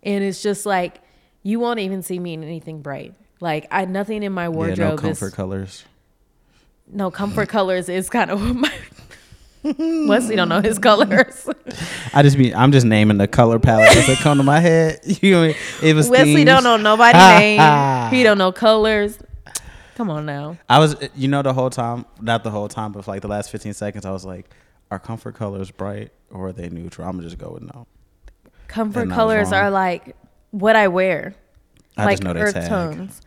[0.03, 1.00] And it's just like
[1.42, 3.14] you won't even see me in anything bright.
[3.40, 5.85] Like I had nothing in my Yeah, wardrobe no comfort is colors.
[6.92, 8.72] no comfort colors is kind of what my
[10.07, 11.48] Wesley don't know his colors.
[12.12, 15.00] I just mean I'm just naming the color palette as they come to my head.
[15.22, 15.57] You know, what I mean?
[15.90, 16.46] it was Wesley themes.
[16.46, 18.11] don't know nobody name.
[18.12, 19.18] He don't know colors.
[19.94, 20.59] Come on now.
[20.68, 23.28] I was, you know, the whole time, not the whole time, but for like the
[23.28, 24.50] last 15 seconds, I was like,
[24.90, 27.07] are comfort colors bright or are they neutral?
[27.09, 27.87] I'm gonna just go with no.
[28.68, 30.16] Comfort And I was colors are like
[30.50, 31.35] what I wear.
[31.96, 32.68] I like just know they earth tag.
[32.68, 33.20] tones.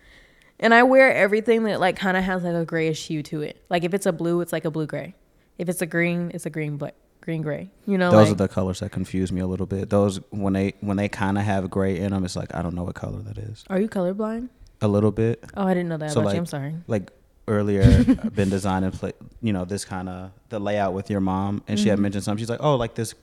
[0.59, 3.63] And I wear everything that like kind of has like a grayish hue to it.
[3.69, 5.15] Like if it's a blue, it's like a blue gray.
[5.57, 7.69] If it's a green, it's a green black, green gray.
[7.85, 9.89] You know, Those like, are the colors that confuse me a little bit.
[9.89, 12.75] Those when they when they kind of have gray in them, it's like I don't
[12.75, 13.63] know what color that is.
[13.69, 14.49] Are you colorblind?
[14.81, 15.43] A little bit.
[15.55, 16.33] Oh, I didn't know that So, about you.
[16.33, 16.75] like- I'm sorry.
[16.87, 17.11] Like
[17.47, 21.63] earlier, I've been designing, play, you know, this kind of the layout with your mom,
[21.67, 21.83] and Mm-hmm.
[21.83, 22.41] she had mentioned something.
[22.41, 23.15] She's like, "Oh, like this,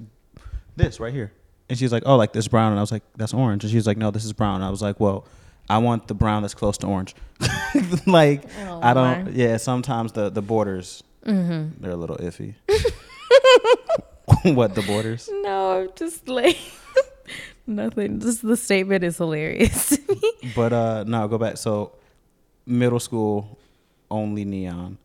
[0.76, 1.30] this right here,"
[1.68, 3.86] and she's like, "Oh, like this brown," and I was like, "That's orange," and she's
[3.86, 5.26] like, "No, this is brown." And I was like, "Well."
[5.66, 7.14] I want the brown that's close to orange.
[8.06, 9.32] like Oh, I don't.
[9.32, 11.80] Yeah, sometimes the the borders Mm-hmm.
[11.82, 12.52] they're a little iffy.
[14.54, 15.30] what the borders?
[15.42, 16.58] No, I'm just like
[17.66, 18.20] nothing.
[18.20, 20.52] Just the statement is hilarious to me.
[20.56, 21.56] But uh no, go back.
[21.56, 21.92] So
[22.66, 23.58] middle school
[24.10, 24.98] only neon.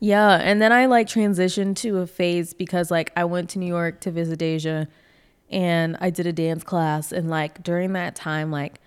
[0.00, 3.66] Yeah, and then I like transitioned to a phase because like I went to New
[3.66, 4.88] York to visit Deja
[5.48, 8.80] and I did a dance class and like during that time like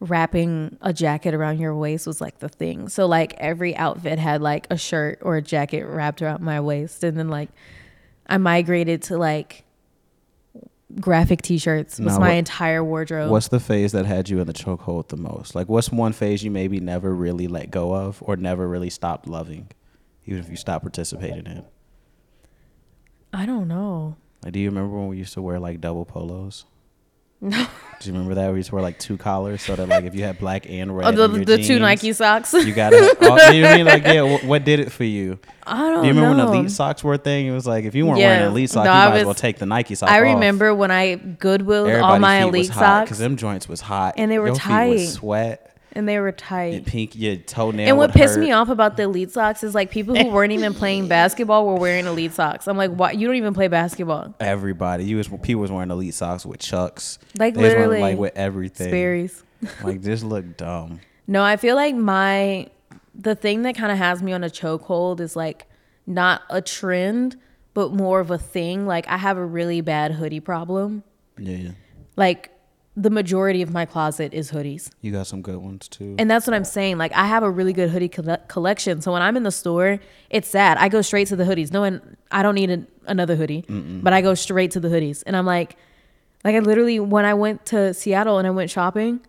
[0.00, 2.88] wrapping a jacket around your waist was like the thing.
[2.88, 7.04] So like every outfit had like a shirt or a jacket wrapped around my waist
[7.04, 7.50] and then like
[8.26, 9.64] I migrated to like
[11.00, 13.30] graphic t-shirts was Now, my what- entire wardrobe.
[13.30, 15.54] What's the phase that had you in the chokehold the most?
[15.54, 19.26] Like what's one phase you maybe never really let go of or never really stopped
[19.26, 19.68] loving,
[20.26, 21.64] even if you stopped participating in?
[23.32, 24.16] I don't know.
[24.44, 26.66] Like do you remember when we used to wear like double polos?
[27.42, 27.66] No.
[28.00, 28.50] Do you remember that?
[28.50, 30.94] We used wore like two collars so that like if you had black and oh,
[30.94, 32.52] red, Oh, the, the two Nike socks.
[32.52, 33.86] You gotta, oh, you know I mean?
[33.92, 35.38] Like, yeah, what, what did it for you?
[35.64, 36.00] I don't know.
[36.02, 36.46] Do you remember know.
[36.50, 37.46] when elite socks were a thing?
[37.46, 38.38] It was like if you weren't Yeah.
[38.38, 40.10] wearing elite socks, No, you I might as well take the Nike socks.
[40.10, 40.22] I off.
[40.22, 44.32] remember when I Goodwilled all my elite hot socks because them joints was hot And
[44.32, 44.90] they were Your tight.
[44.94, 45.71] Was sweat.
[45.94, 46.72] And they were tight.
[46.74, 47.88] Your pink, your toenail.
[47.88, 48.40] And what would pissed hurt.
[48.40, 51.74] me off about the elite socks is like people who weren't even playing basketball were
[51.76, 52.66] wearing elite socks.
[52.66, 53.12] I'm like, why?
[53.12, 54.34] You don't even play basketball.
[54.40, 57.18] Everybody, you was people was wearing elite socks with chucks.
[57.38, 58.88] Like, They was wearing, literally, like with everything.
[58.88, 59.42] Sperry's.
[59.84, 60.98] Like this looked dumb.
[61.28, 62.68] No, I feel like my
[63.14, 65.66] the thing that kind of has me on a chokehold is like
[66.06, 67.36] not a trend,
[67.74, 68.86] but more of a thing.
[68.86, 71.04] Like I have a really bad hoodie problem.
[71.38, 71.70] Yeah, yeah.
[72.16, 72.50] Like
[72.94, 74.90] the majority of my closet is hoodies.
[75.00, 76.14] You got some good ones too.
[76.18, 76.98] And that's what I'm saying.
[76.98, 79.00] Like I have a really good hoodie colle- collection.
[79.00, 80.76] So when I'm in the store, it's sad.
[80.76, 81.72] I go straight to the hoodies.
[81.72, 85.22] No one, I don't need a, another hoodie, but I go straight to the hoodies.
[85.24, 85.76] And I'm like,
[86.44, 89.20] like I literally when I went to Seattle and I went shopping,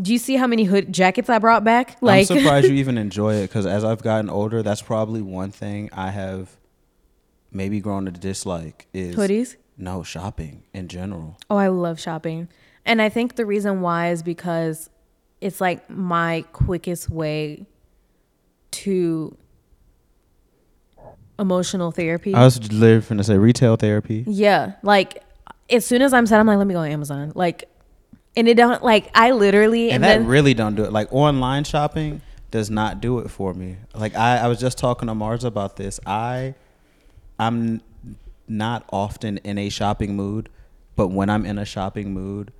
[0.00, 1.98] do you see how many hood jackets I brought back?
[2.00, 5.50] Like I'm surprised you even enjoy it because as I've gotten older, that's probably one
[5.50, 6.56] thing I have
[7.50, 9.56] maybe grown to dislike is hoodies.
[9.76, 11.38] No shopping in general.
[11.50, 12.48] Oh, I love shopping.
[12.84, 14.90] And I think the reason why is because
[15.40, 17.66] it's like my quickest way
[18.72, 19.36] to
[21.38, 22.34] emotional therapy.
[22.34, 24.24] I was literally going to say retail therapy.
[24.26, 25.22] Yeah, like
[25.70, 27.32] as soon as I'm set, I'm like, let me go on Amazon.
[27.34, 27.68] Like,
[28.36, 30.92] and it don't like I literally and and, that then really don't do it.
[30.92, 33.76] Like online shopping does not do it for me.
[33.94, 36.00] Like I, I was just talking to Mars about this.
[36.06, 36.54] I,
[37.38, 37.80] I'm
[38.48, 40.48] not often in a shopping mood,
[40.96, 42.52] but when I'm in a shopping mood,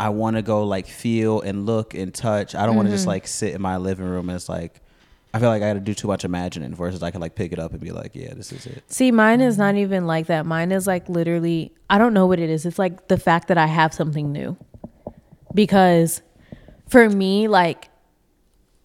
[0.00, 2.54] I want to go like feel and look and touch.
[2.54, 3.10] I don't want to just mm-hmm.
[3.10, 4.80] like sit in my living room and it's like.
[5.32, 7.52] I feel like I got to do too much imagining versus I can like pick
[7.52, 8.82] it up and be like, yeah, this is it.
[8.92, 9.82] see mine is not mm-hmm.
[9.82, 10.44] even like that.
[10.44, 12.66] Mine is like literally I don't know what it is.
[12.66, 14.56] It's like the fact that I have something new.
[15.54, 16.22] Because
[16.88, 17.90] for me, like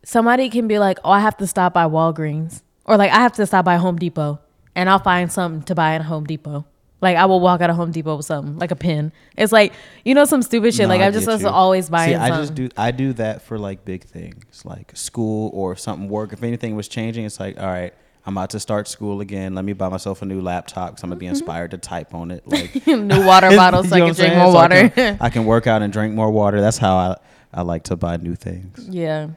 [0.03, 3.33] somebody can be like, "Oh, I have to stop by Walgreens," or like I have
[3.33, 4.39] to stop by Home Depot,
[4.75, 6.65] and I'll find something to buy at Home Depot.
[7.01, 9.11] Like I will walk out of Home Depot with something, like a pin.
[9.37, 9.73] It's like
[10.05, 10.83] you know some stupid shit.
[10.83, 11.49] No, like I I'm just get supposed you.
[11.49, 12.43] to always buying See, I something.
[12.43, 16.33] just do I do that for like big things like school or something work.
[16.33, 17.93] If anything was changing, it's like all right,
[18.25, 19.53] I'm about to start school again.
[19.55, 22.31] Let me buy myself a new laptop because I'm gonna be inspired to type on
[22.31, 22.43] it.
[22.47, 24.89] Like New water bottles so I can drink more So I water.
[24.89, 26.61] can- I can work out and drink more water.
[26.61, 27.17] That's how I
[27.53, 28.87] I like to buy new things.
[28.89, 29.27] yeah.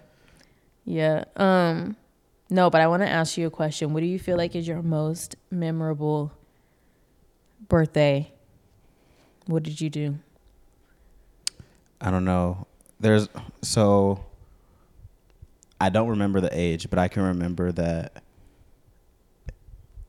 [0.85, 1.25] Yeah.
[1.37, 1.97] Um
[2.51, 3.93] no, but I want to ask you a question.
[3.93, 6.33] What do you feel like is your most memorable
[7.69, 8.33] birthday?
[9.47, 10.19] What did you do?
[12.01, 12.67] I don't know.
[13.01, 13.29] There's
[13.63, 14.25] so
[15.81, 18.23] I don't remember the age, but I can remember that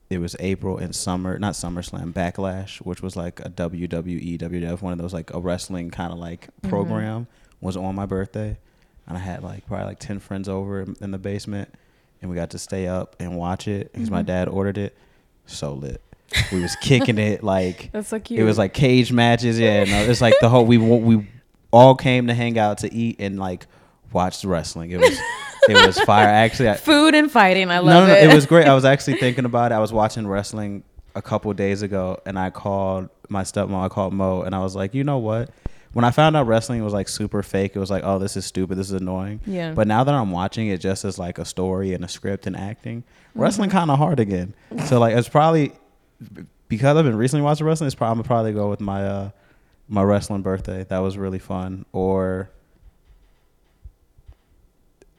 [0.08, 4.92] it was April and summer, not SummerSlam, Backlash, which was like a WWE, WWF, one
[4.92, 6.68] of those like a wrestling kind of like mm-hmm.
[6.68, 7.28] program,
[7.60, 8.58] was on my birthday,
[9.06, 11.72] and I had like probably like ten friends over in- in the basement,
[12.20, 14.26] and we got to stay up and watch it because my mm-hmm.
[14.26, 14.96] dad ordered it.
[15.46, 16.02] So lit.
[16.52, 18.40] We was kicking it like That's so cute.
[18.40, 19.58] it was like cage matches.
[19.58, 21.26] Yeah, no, it's like the whole we we
[21.72, 23.66] all came to hang out to eat and like
[24.12, 24.90] watch wrestling.
[24.90, 25.18] It was
[25.68, 26.28] it was fire.
[26.28, 27.70] Actually, I, food and fighting.
[27.70, 28.30] I no, love no, it.
[28.30, 28.66] it was great.
[28.66, 29.74] I was actually thinking about it.
[29.74, 33.82] I was watching wrestling a couple days ago, and I called my stepmom.
[33.84, 35.50] I called Mo, and I was like, you know what?
[35.92, 38.46] when I found out wrestling was like super fake, it was like, oh, this is
[38.46, 39.40] stupid, this is annoying.
[39.44, 39.72] Yeah.
[39.72, 42.56] But now that I'm watching it just as like a story and a script and
[42.56, 43.40] acting, Mm-hmm.
[43.42, 44.54] wrestling kind of hard again.
[44.86, 45.72] So like it's probably
[46.68, 47.86] because I've been recently watching wrestling.
[47.86, 49.30] It's probably I'm gonna probably go with my uh
[49.88, 50.84] my wrestling birthday.
[50.88, 51.84] That was really fun.
[51.92, 52.50] Or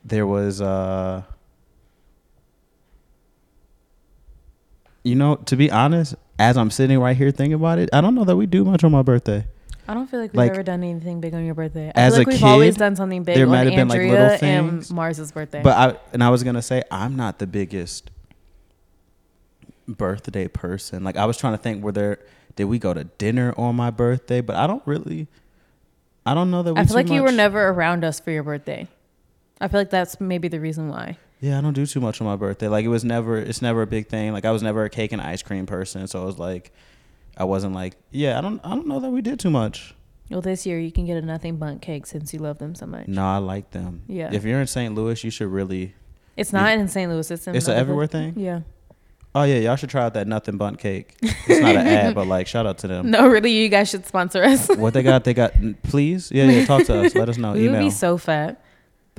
[0.04, 1.24] there was uh
[5.04, 8.16] you know to be honest as i'm sitting right here thinking about it i don't
[8.16, 9.46] know that we do much on my birthday
[9.88, 11.88] I don't feel like we've Like, ever done anything big on your birthday.
[11.94, 13.90] I as feel like a we've always done something big there on might have been,
[13.90, 14.90] like, Andrea little things.
[14.90, 15.62] and Mars's birthday.
[15.64, 18.10] but i and i was gonna say i'm not the biggest
[19.92, 22.20] birthday person like i was trying to think were there
[22.56, 25.28] did we go to dinner on my birthday but i don't really
[26.26, 28.44] i don't know that we I feel like you were never around us for your
[28.44, 28.88] birthday.
[29.60, 31.18] I feel like that's maybe the reason why.
[31.40, 32.68] Yeah, I don't do too much on my birthday.
[32.68, 34.34] Like it was never it's never a big thing.
[34.34, 36.72] Like I was never a cake and ice cream person, so I was like
[37.38, 39.96] I wasn't like, yeah, I don't I don't know that we did too much.
[40.30, 42.86] Well, this year you can get a nothing bundt cake since you love them so
[42.86, 43.08] much.
[43.08, 44.04] No, I like them.
[44.08, 44.30] Yeah.
[44.34, 44.96] If you're in St.
[44.96, 45.94] Louis, you should really
[46.38, 47.12] It's not in St.
[47.12, 47.30] Louis.
[47.30, 48.34] It's in It's an everywhere thing?
[48.38, 48.62] Yeah.
[49.34, 51.16] Oh yeah, y'all should try out that nothing bundt cake.
[51.22, 53.10] It's not an ad, but like shout out to them.
[53.12, 54.68] No, really, you guys should sponsor us.
[54.68, 55.24] What they got?
[55.24, 56.32] They got please?
[56.32, 57.16] Yeah, yeah, talk to us.
[57.16, 57.54] Let us know.
[57.54, 58.62] we would be so fat.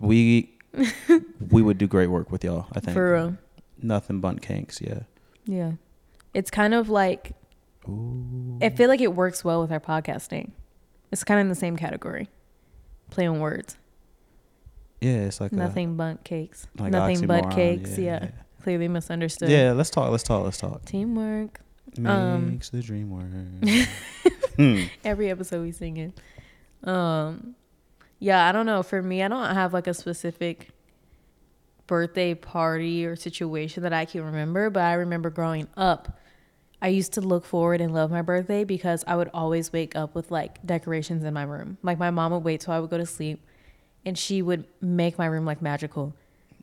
[0.01, 0.53] we
[1.51, 2.95] we would do great work with y'all, I think.
[2.95, 3.37] For real.
[3.81, 5.01] Nothing bundt cakes, yeah.
[5.47, 5.73] Yeah.
[6.35, 7.33] It's kind of like
[7.89, 8.59] Ooh.
[8.63, 10.51] I feel like it works well with our podcasting.
[11.11, 12.29] It's kind of in the same category.
[13.11, 13.77] Play on words.
[15.01, 16.67] Yeah, it's like a- Nothing but cakes.
[16.79, 17.99] like Nothing but cakes.
[17.99, 18.25] yeah, Yeah.
[18.25, 18.42] yeah.
[18.63, 19.51] Clearly misunderstood.
[19.51, 20.11] Yeah, let's talk.
[20.11, 20.45] Let's talk.
[20.45, 20.85] Let's talk.
[20.85, 21.61] Teamwork.
[22.05, 23.89] Um, Makes the dream work.
[24.57, 24.83] Hmm.
[25.03, 26.21] Every episode we sing it.
[26.87, 27.55] Um
[28.19, 28.83] yeah, I don't know.
[28.83, 30.69] For me, I don't have like a specific
[31.87, 36.19] birthday party or situation that I can remember, but I remember growing up,
[36.81, 40.15] I used to look forward and love my birthday because I would always wake up
[40.15, 41.79] with like decorations in my room.
[41.83, 43.45] Like my mom would wait till I would go to sleep
[44.05, 46.15] and she would make my room like magical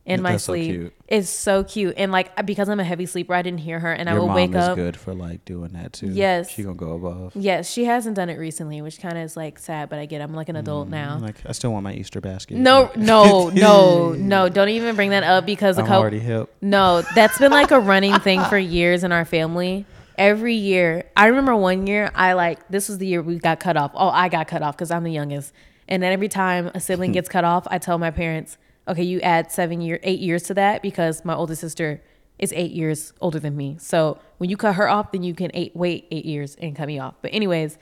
[0.10, 0.72] in my That's so sleep.
[0.72, 0.94] cute.
[1.08, 1.94] It's so cute.
[1.98, 4.28] And like because I'm a heavy sleeper, I didn't hear her and I Your would
[4.28, 4.76] mom wake is up.
[4.76, 6.08] good for like doing that too.
[6.10, 6.50] Yes.
[6.50, 7.34] she gonna go above.
[7.36, 10.22] Yes, she hasn't done it recently, which kind of is like sad, but I get
[10.22, 10.24] it.
[10.24, 11.18] I'm like an adult Mm, now.
[11.20, 12.58] Like I still want my Easter basket.
[12.58, 14.50] No, no, no, no.
[14.50, 16.02] Don't even bring that up because a I'm couple.
[16.02, 16.54] already hip.
[16.62, 19.86] No, that's been like a running thing for years in our family.
[20.18, 23.78] Every year, I remember one year I like this was the year we got cut
[23.78, 23.92] off.
[23.94, 25.54] Oh, I got cut off because I'm the youngest.
[25.88, 28.58] And then every time a sibling gets cut off, I tell my parents,
[28.90, 32.02] "Okay, you add seven year, eight years to that because my older sister
[32.40, 33.78] is eight years older than me.
[33.80, 36.88] So when you cut her off, then you can eight wait eight years and cut
[36.88, 37.16] me off.
[37.22, 37.78] But anyways,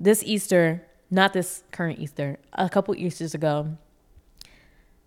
[0.00, 3.76] this Easter, not this current Easter, a couple Easters ago,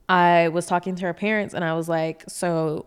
[0.08, 2.86] I was talking to her parents and I was like, So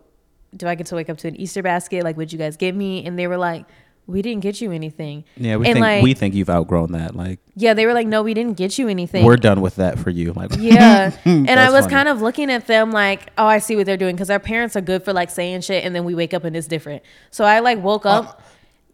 [0.55, 2.03] do I get to wake up to an Easter basket?
[2.03, 3.05] Like, would you guys give me?
[3.05, 3.65] And they were like,
[4.11, 5.23] We didn't get you anything.
[5.37, 7.15] Yeah, we And, think like- we think you've outgrown that.
[7.15, 9.25] Like Yeah, they were like, No, we didn't get you anything.
[9.25, 10.33] we're done with that for you.
[10.33, 11.11] Like yeah.
[11.25, 11.93] And I was funny.
[11.95, 14.75] kind of looking at them like, oh, I see what they're doing because our parents
[14.75, 17.03] are good for like saying shit and then we wake up and it's different.
[17.31, 18.37] So I like woke up.
[18.39, 18.43] Oh.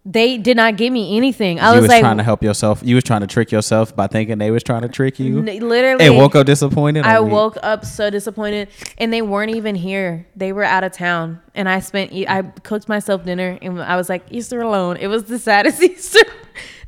[0.10, 1.60] They did not give me anything.
[1.60, 2.82] I you was, was like, trying to help yourself.
[2.82, 5.40] You was trying to trick yourself by thinking they was trying to trick you.
[5.40, 6.06] n- literally.
[6.06, 7.04] and woke up disappointed.
[7.06, 10.26] I woke up so disappointed, and they weren't even here.
[10.34, 12.14] They were out of town, and I spent.
[12.14, 14.96] I cooked myself dinner, and I was like Easter alone.
[14.96, 16.24] It was the saddest Easter.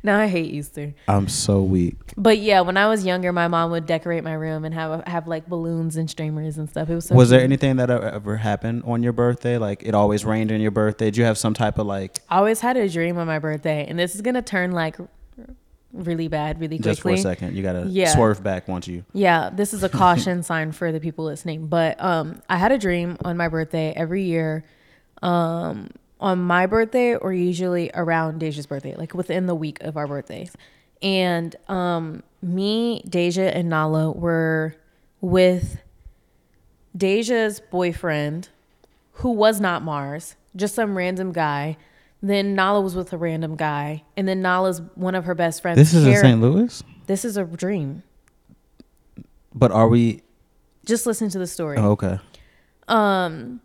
[0.02, 0.94] now I hate Easter.
[1.08, 1.96] I'm so weak.
[2.16, 5.26] But yeah, when I was younger, my mom would decorate my room and have have
[5.28, 6.88] like balloons and streamers and stuff.
[6.90, 7.14] It was so.
[7.14, 9.58] was there anything that ever- ever happened on your birthday?
[9.58, 11.06] Like it always rained on your birthday.
[11.06, 13.86] Did you have some type of like I always had a dream on my birthday,
[13.88, 14.96] and this is gonna turn like
[15.92, 16.90] really bad really quickly.
[16.92, 17.56] just for a second?
[17.56, 18.14] You gotta Yeah.
[18.14, 19.04] swerve back once you.
[19.12, 21.66] Yeah, this is a caution sign for the people listening.
[21.66, 24.64] But um, I had a dream on my birthday every year.
[25.22, 25.88] Um,
[26.20, 30.54] on my birthday, or usually around Deja's birthday, like within the week of our birthdays.
[31.02, 34.76] And um, me, Deja, and Nala were
[35.22, 35.78] with
[36.96, 38.48] Deja's boyfriend,
[39.14, 41.76] who was not Mars, just some random guy.
[42.22, 45.78] Then Nala was with a random guy, and then Nala's one of her best friends.
[45.78, 46.40] This is in St.
[46.40, 48.02] Louis, This is a dream.
[49.54, 50.22] but are we?
[50.84, 51.78] Just listen to the story.
[51.78, 52.18] Oh, okay.
[52.88, 53.60] Um.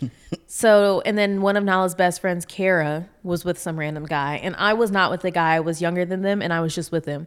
[0.46, 4.54] so and then one of Nala's best friends, Kara, was with some random guy, and
[4.56, 5.54] I was not with the guy.
[5.54, 7.26] I was younger than them, and I was just with him.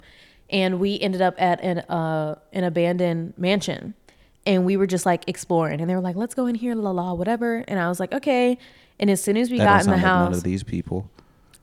[0.49, 3.93] And we ended up at an uh an abandoned mansion,
[4.45, 5.81] and we were just like exploring.
[5.81, 8.13] And they were like, "Let's go in here, la la, whatever." And I was like,
[8.13, 8.57] "Okay."
[8.99, 11.09] And as soon as we that got in the like none house, of these people.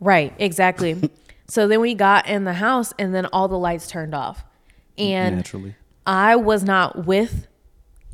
[0.01, 1.11] Right, exactly.
[1.49, 4.45] so then we got in the house and then all the lights turned off.
[4.97, 5.75] And naturally.
[6.07, 7.47] I was not with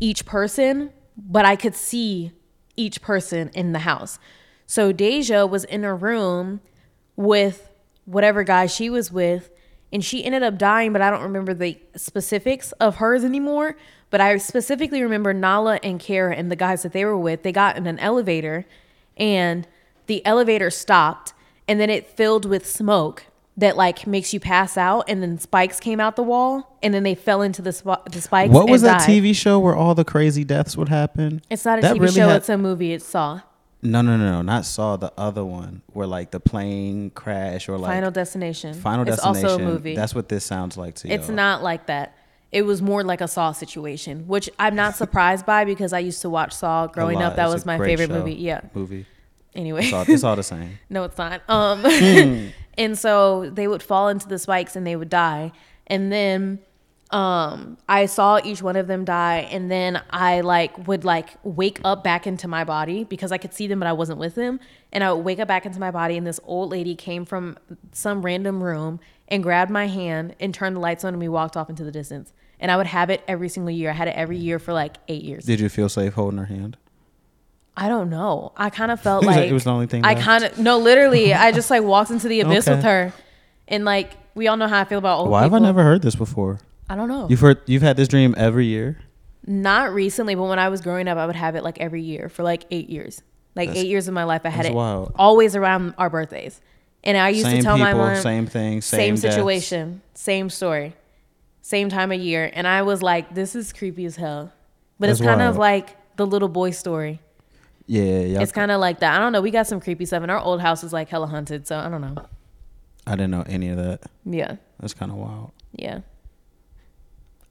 [0.01, 2.32] each person, but I could see
[2.77, 4.18] each person in the house.
[4.66, 6.61] So Deja was in a room
[7.16, 7.70] with
[8.05, 9.51] whatever guy she was with,
[9.93, 13.77] and she ended up dying, but I don't remember the specifics of hers anymore.
[14.09, 17.43] But I specifically remember Nala and Kara and the guys that they were with.
[17.43, 18.66] They got in an elevator,
[19.16, 19.66] and
[20.07, 21.33] the elevator stopped,
[21.66, 23.25] and then it filled with smoke
[23.57, 27.03] that like makes you pass out, and then spikes came out the wall, and then
[27.03, 28.53] they fell into the, sp- the spikes.
[28.53, 29.09] What was that died.
[29.09, 31.42] TV show where all the crazy deaths would happen?
[31.50, 32.30] It's not a That TV really show.
[32.30, 32.92] it's a movie.
[32.92, 33.40] It's Saw.
[33.84, 34.96] No, no, no, no, not Saw.
[34.96, 38.74] The other one where like the plane crash or like Final Destination.
[38.74, 39.50] Final It's Destination.
[39.50, 39.96] also a movie.
[39.96, 41.14] That's what this sounds like to you.
[41.14, 42.16] It's not like that.
[42.53, 46.22] It was more like a Saw situation, which I'm not surprised by because I used
[46.22, 47.36] to watch Saw growing up.
[47.36, 48.34] That was my favorite movie.
[48.34, 48.61] Yeah.
[48.72, 49.05] Movie.
[49.55, 50.78] Anyway, It's all, it's all the same.
[50.90, 51.42] no, it's not.
[51.48, 52.46] Um, Hmm.
[52.78, 55.53] and so they would fall into the spikes and they would die.
[55.86, 56.61] And then
[57.11, 61.78] um, I saw each one of them die, and then I like would like wake
[61.84, 64.59] up back into my body because I could see them, but I wasn't with them.
[64.92, 67.59] And I would wake up back into my body, and this old lady came from
[67.92, 68.98] some random room
[69.28, 71.92] and grabbed my hand and turned the lights on, and we walked off into the
[71.92, 72.32] distance.
[72.59, 73.90] And I would have it every single year.
[73.90, 75.44] I had it every year for like eight years.
[75.44, 76.78] Did you feel safe holding her hand?
[77.77, 78.53] I don't know.
[78.57, 81.33] I kind of felt like it was the only thing I kind of no, literally.
[81.35, 82.77] I just like walked into the abyss Okay.
[82.77, 83.12] with her,
[83.68, 85.53] and like we all know how I feel about old Why have.
[85.55, 86.59] I never heard this before?
[86.89, 87.27] I don't know.
[87.31, 88.99] You've heard you've had this dream every year.
[89.47, 92.29] Not recently, but when I was growing up, I would have it like every year
[92.29, 93.23] for like eight years.
[93.57, 95.12] Like That's- eight years of my life, I had it wild.
[95.16, 96.61] always around our birthdays.
[97.05, 100.49] And I used same to tell people, my mom, same thing, same, same, situation, same
[100.49, 100.95] story,
[101.61, 102.49] same time of year.
[102.55, 104.53] And I was like, this is creepy as hell.
[105.01, 107.18] But That's it's kind of like the little boy story.
[107.93, 108.40] Yeah, yeah.
[108.40, 109.14] It's kind of like that.
[109.14, 109.43] I don't know.
[109.43, 111.66] We got some creepy stuff, and our old house is like hella haunted.
[111.66, 112.26] So I don't know.
[113.07, 114.01] I didn't know any of that.
[114.24, 114.57] Yeah.
[114.80, 115.53] That's kind of wild.
[115.72, 116.01] Yeah.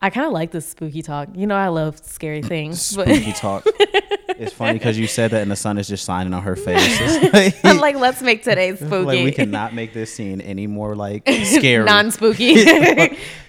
[0.01, 1.29] I kind of like this spooky talk.
[1.35, 2.81] You know, I love scary mm, things.
[2.81, 3.65] Spooky talk.
[4.37, 6.97] It's funny because you said that and the sun is just shining on her face.
[7.33, 9.05] It's I'm like, let's make today spooky.
[9.05, 11.85] like we cannot make this scene any more like scary.
[11.85, 12.53] Non spooky.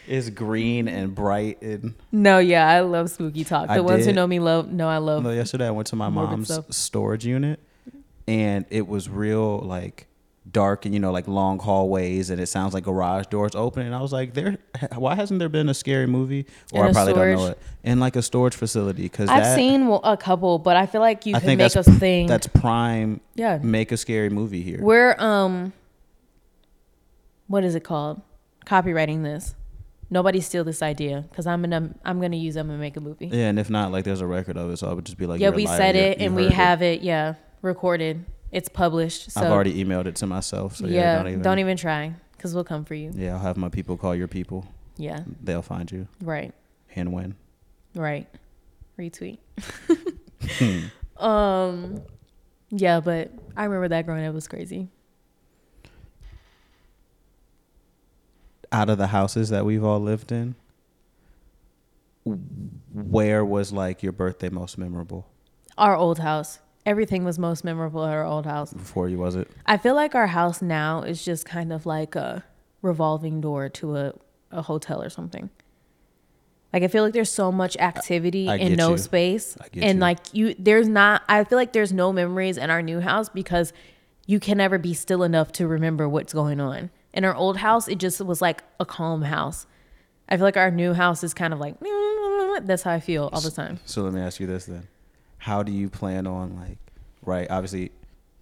[0.06, 3.68] it's green and bright and no, yeah, I love spooky talk.
[3.68, 5.22] The I ones who know me love know I love.
[5.22, 6.70] No, yesterday I went to my mom's stuff.
[6.70, 7.58] storage unit
[8.28, 10.08] and it was real like
[10.52, 13.94] dark and you know like long hallways and it sounds like garage doors open and
[13.94, 14.58] I was like there
[14.94, 18.16] why hasn't there been a scary movie or I probably don't know it in like
[18.16, 21.40] a storage facility cuz I've that seen a couple, but I feel like you I
[21.40, 24.78] can make a thing that's prime yeah, make a scary movie here.
[24.80, 25.72] we're um,
[27.46, 28.20] what is it called?
[28.66, 29.54] Copyrighting this.
[30.10, 33.26] Nobody steal this idea because I'm gonna I'm gonna use them and make a movie.
[33.26, 35.26] Yeah, and if not, like there's a record of it, so I would just be
[35.26, 37.00] like, yeah, we said it you and we have it.
[37.00, 38.24] Yeah, recorded.
[38.52, 39.30] It's published.
[39.32, 41.42] So I've already emailed it to myself, so yeah, yeah, don't even.
[41.42, 43.10] don't even try because we'll come for you.
[43.14, 44.66] Yeah, I'll have my people call your people.
[44.98, 46.52] Yeah, They'll find you right,
[46.94, 47.34] and when.
[47.94, 48.28] right.
[48.98, 49.38] Retweet.
[50.58, 50.80] Hmm.
[51.24, 52.02] um,
[52.70, 54.88] yeah, but I remember that growing up was crazy.
[58.70, 60.54] Out of the houses that we've all lived in,
[62.24, 65.26] where was like your birthday most memorable
[65.76, 66.58] Our old house.
[66.84, 68.72] Everything was most memorable at our old house.
[68.72, 69.18] before you?
[69.18, 69.48] Was it?
[69.66, 72.44] I feel like our house now is just kind of like a
[72.82, 74.12] revolving door to a,
[74.50, 75.50] a hotel or something.
[76.72, 78.98] Like I feel like there's so much activity I in get no you.
[78.98, 79.56] space.
[79.60, 80.00] I and you.
[80.00, 83.72] like you there's not I feel like there's no memories in our new house because
[84.26, 86.90] you can never be still enough to remember what's going on.
[87.12, 89.66] In our old house, it just was like a calm house.
[90.28, 91.76] I feel like our new house is kind of like
[92.64, 93.78] that's how I feel all the time.
[93.84, 94.88] So let me ask you this then:
[95.42, 96.78] How do you plan on like,
[97.22, 97.48] right?
[97.50, 97.90] Obviously,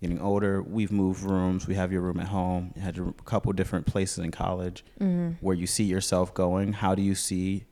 [0.03, 1.66] getting older, we've moved rooms.
[1.66, 2.72] We have your room at home.
[2.76, 5.30] You had a couple different places in college Mm-hmm.
[5.40, 6.74] where you see yourself going.
[6.74, 7.64] How do you see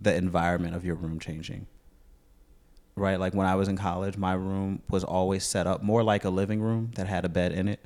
[0.00, 1.68] the environment of your room changing?
[2.96, 6.24] Right, like when I was in college, my room was always set up more like
[6.24, 7.80] a living room that had a bed in it,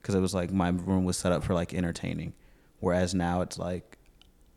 [0.00, 2.34] because it was like my room was set up for like entertaining.
[2.80, 3.96] Whereas now it's like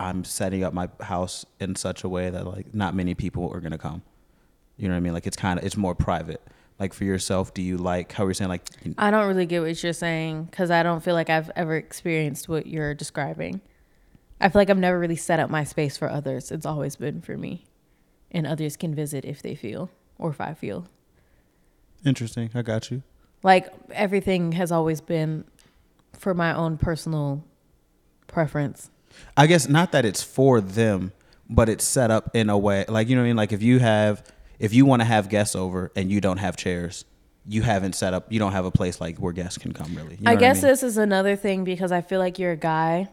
[0.01, 3.61] I'm setting up my house in such a way that like not many people are
[3.61, 4.01] gonna come.
[4.79, 5.13] You know what I mean?
[5.13, 6.41] Like it's kind of it's more private.
[6.79, 8.63] Like for yourself, do you like how we're saying like
[8.97, 12.47] I don't really get what you're saying because I don't feel like I've ever experienced
[12.47, 13.59] what you're describing.
[14.39, 16.49] I feel like I've never really set up my space for others.
[16.49, 17.65] It's always been for me.
[18.31, 20.87] And others can visit if they feel or if I feel.
[22.05, 22.49] interesting?
[22.55, 23.03] I got you.
[23.43, 25.43] Like everything has always been
[26.13, 27.43] for my own personal
[28.27, 28.89] preference.
[29.35, 31.11] I guess not that it's for them,
[31.49, 33.35] but it's set up in a way like you know what I mean.
[33.35, 34.23] Like if you have
[34.59, 37.05] if you want to have guests over and you don't have chairs,
[37.47, 38.31] you haven't set up.
[38.31, 39.95] You don't have a place like where guests can come.
[39.95, 40.71] Really, You know I guess mean?
[40.71, 43.09] this is another thing because I feel like you're a guy.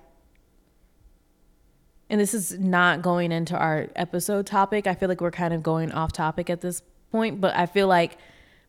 [2.09, 4.87] And this is not going into our episode topic.
[4.87, 7.89] I feel like we're kind of going off topic at this point, but I feel
[7.89, 8.19] like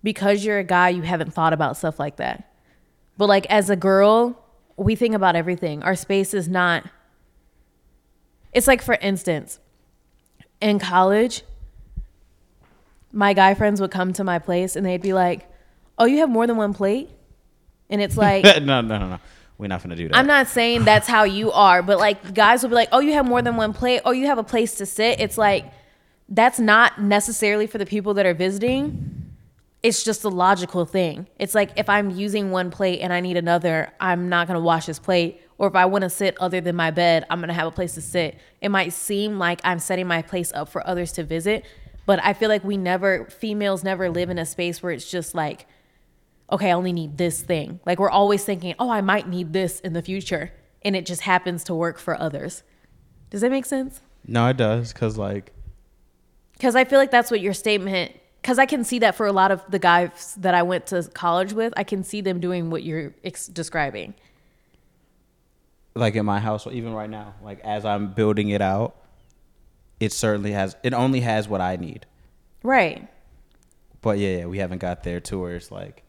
[0.04, 2.52] because you're a guy, you haven't thought about stuff like that.
[3.18, 4.44] But like as a girl,
[4.76, 5.84] we think about everything.
[5.84, 6.86] Our space is not
[8.54, 9.60] It's like, for instance,
[10.62, 11.44] in college,
[13.18, 15.49] my guy friends would come to my place and they'd be like,
[15.97, 17.09] "Oh, you have more than one plate,"
[17.89, 19.20] and it's like, no, no, no, no.
[19.57, 20.15] We're not gonna do that.
[20.15, 23.13] I'm not saying that's how you are, but like guys will be like, "Oh, you
[23.13, 24.01] have more than one plate.
[24.05, 25.65] Oh, you have a place to sit." It's like
[26.30, 29.34] that's not necessarily for the people that are visiting.
[29.82, 31.26] It's just a logical thing.
[31.39, 34.63] It's like if I'm using one plate and I need another, I'm not going to
[34.63, 35.41] wash this plate.
[35.57, 37.72] Or if I want to sit other than my bed, I'm going to have a
[37.72, 38.38] place to sit.
[38.61, 41.63] It might seem like I'm setting my place up for others to visit,
[42.08, 45.36] but I feel like we never, females never live in a space where it's just
[45.36, 45.68] like,
[46.49, 47.82] okay, I only need this thing.
[47.86, 50.53] Like we're always thinking, oh, I might need this in the future.
[50.84, 52.64] And it just happens to work for others.
[53.30, 54.01] Does that make sense?
[54.26, 55.51] no, it does, cause like
[56.53, 59.34] Because I feel like that's what your statement, because I can see that for a
[59.34, 62.70] lot of the guys that I went to college with, I can see them doing
[62.70, 64.14] what you're ex- describing.
[65.93, 68.95] like in my house, even right now, like as I'm building it out,
[70.00, 70.76] it certainly has.
[70.84, 72.06] It only has what I need.
[72.64, 73.08] Right.
[74.02, 76.04] But yeah, yeah, we haven't got there to where it's like,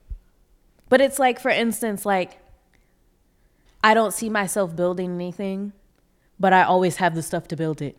[0.88, 2.38] But it's like, for instance, like,
[3.82, 5.72] I don't see myself building anything,
[6.38, 7.96] but I always have the stuff to build it.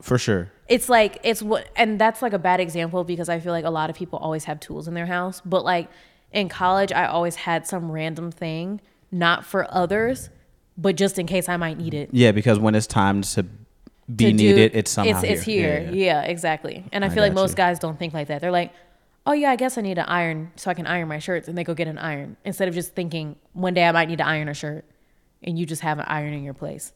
[0.00, 0.50] for sure.
[0.68, 3.70] it's like it's what and that's like a bad example because i feel like a
[3.70, 5.88] lot of people always have tools in their house but like
[6.32, 8.80] in college i always had some random thing
[9.12, 10.28] not for others
[10.76, 13.46] but just in case i might need it Yeah, because when it's time to
[14.16, 15.80] be to do- needed, it's somehow it's, it's here.
[15.80, 16.30] here Yeah, yeah, yeah.
[16.30, 17.56] exactly and i, I feel like most you.
[17.56, 18.72] guys don't think like that they're like
[19.26, 21.56] oh yeah i guess i need an iron so i can iron my shirts and
[21.56, 24.26] they go get an iron instead of just thinking one day i might need to
[24.26, 24.84] iron a shirt
[25.42, 26.92] and you just have an iron in your place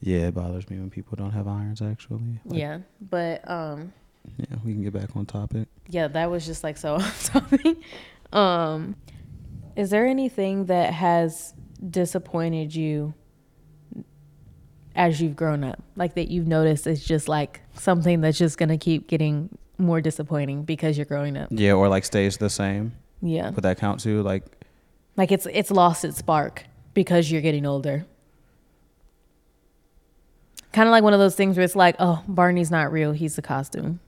[0.00, 1.80] Yeah, it bothers me when people don't have irons.
[1.80, 3.92] Actually, Like, yeah but um
[4.38, 4.56] yeah.
[4.64, 5.68] We can get back on topic.
[5.88, 7.76] yeah, that was just like so off topic.
[8.32, 8.96] Um,
[9.76, 11.54] is there anything that has
[11.90, 13.14] disappointed you
[14.96, 15.82] as you've grown up?
[15.94, 20.62] Like that you've noticed is just like something that's just gonna keep getting more disappointing
[20.64, 21.48] because you're growing up.
[21.50, 22.92] Yeah, or like stays the same.
[23.22, 23.50] Yeah.
[23.50, 24.22] Would that count too?
[24.22, 24.44] Like,
[25.16, 28.06] Like it's it's lost its spark because you're getting older.
[30.72, 33.38] Kind of like one of those things where it's like, oh, Barney's not real; he's
[33.38, 34.00] a costume.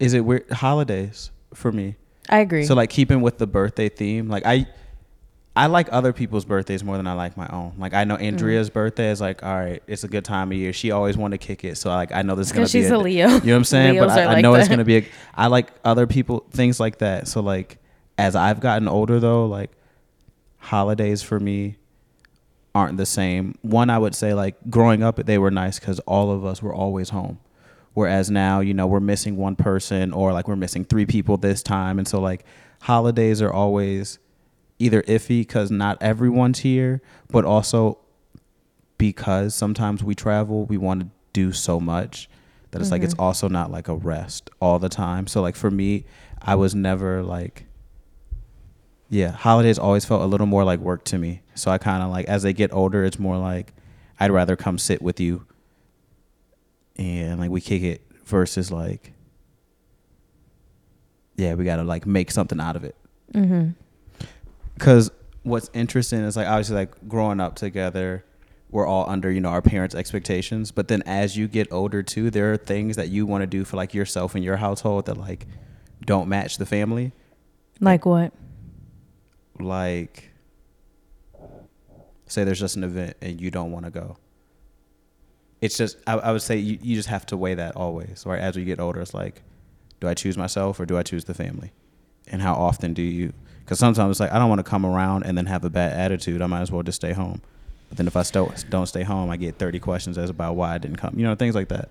[0.00, 0.50] is it weird?
[0.50, 1.96] Holidays for me.
[2.28, 2.64] I agree.
[2.64, 4.66] So like keeping with the birthday theme, like I
[5.58, 7.72] I like other people's birthdays more than I like my own.
[7.78, 8.22] Like I know Mm.
[8.28, 10.72] Andrea's birthday is like, all right, it's a good time of year.
[10.72, 12.82] She always wanted to kick it, so like I know this is gonna 'Cause be
[12.82, 13.26] she's a Leo.
[13.28, 13.92] You know what I'm saying?
[13.94, 14.98] Leos but I, I like know it's gonna be.
[14.98, 17.28] A, I like other people things like that.
[17.28, 17.78] So like
[18.16, 19.70] as I've gotten older though, like
[20.58, 21.76] holidays for me
[22.74, 23.56] aren't the same.
[23.62, 26.74] One, I would say like growing up, they were nice because all of us were
[26.74, 27.38] always home.
[27.94, 31.62] Whereas now, you know, we're missing one person or like we're missing three people this
[31.64, 31.98] time.
[31.98, 32.44] And so like
[32.82, 34.18] holidays are always
[34.78, 37.00] either iffy because not everyone's here,
[37.30, 37.98] but also
[38.96, 42.28] because sometimes we travel, we want to do so much
[42.70, 45.26] that it's like it's also not like a rest all the time.
[45.26, 46.04] So like for me,
[46.42, 47.64] I was never like
[49.10, 51.40] yeah, holidays always felt a little more like work to me.
[51.54, 53.72] So I kind of like as they get older, it's more like
[54.20, 55.46] I'd rather come sit with you
[56.96, 59.12] and like we kick it versus like
[61.36, 62.96] yeah, we got to like make something out of it.
[63.32, 63.70] mm-hmm.
[64.78, 65.10] Cuz
[65.42, 68.24] what's interesting is like obviously like growing up together,
[68.70, 72.30] we're all under, you know, our parents' expectations, but then as you get older too,
[72.30, 75.16] there are things that you want to do for like yourself and your household that
[75.16, 75.46] like
[76.04, 77.12] don't match the family.
[77.80, 78.32] Like what?
[79.60, 80.30] like
[82.26, 84.16] say there's just an event and you don't want to go
[85.60, 88.40] it's just I, I would say you, you just have to weigh that always right
[88.40, 89.42] as we get older it's like
[90.00, 91.72] do i choose myself or do i choose the family
[92.26, 93.32] and how often do you
[93.68, 95.92] because sometimes it's like i don't want to come around and then have a bad
[95.92, 97.42] attitude i might as well just stay home
[97.90, 100.74] but then if i still don't stay home i get 30 questions as about why
[100.74, 101.90] i didn't come you know things like that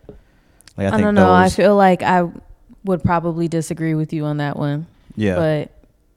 [0.78, 1.34] like I, don't know.
[1.34, 2.30] I feel like I
[2.84, 4.86] would probably disagree with you on that one.
[5.15, 5.71] yeah But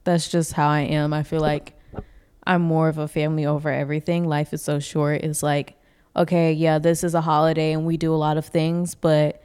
[0.04, 1.12] that's just how I am.
[1.12, 1.72] I feel like
[2.44, 4.28] I'm more of a family over everything.
[4.28, 5.22] Life is so short.
[5.22, 5.74] It's like,
[6.14, 9.42] okay, yeah, this is a holiday and we do a lot of things, but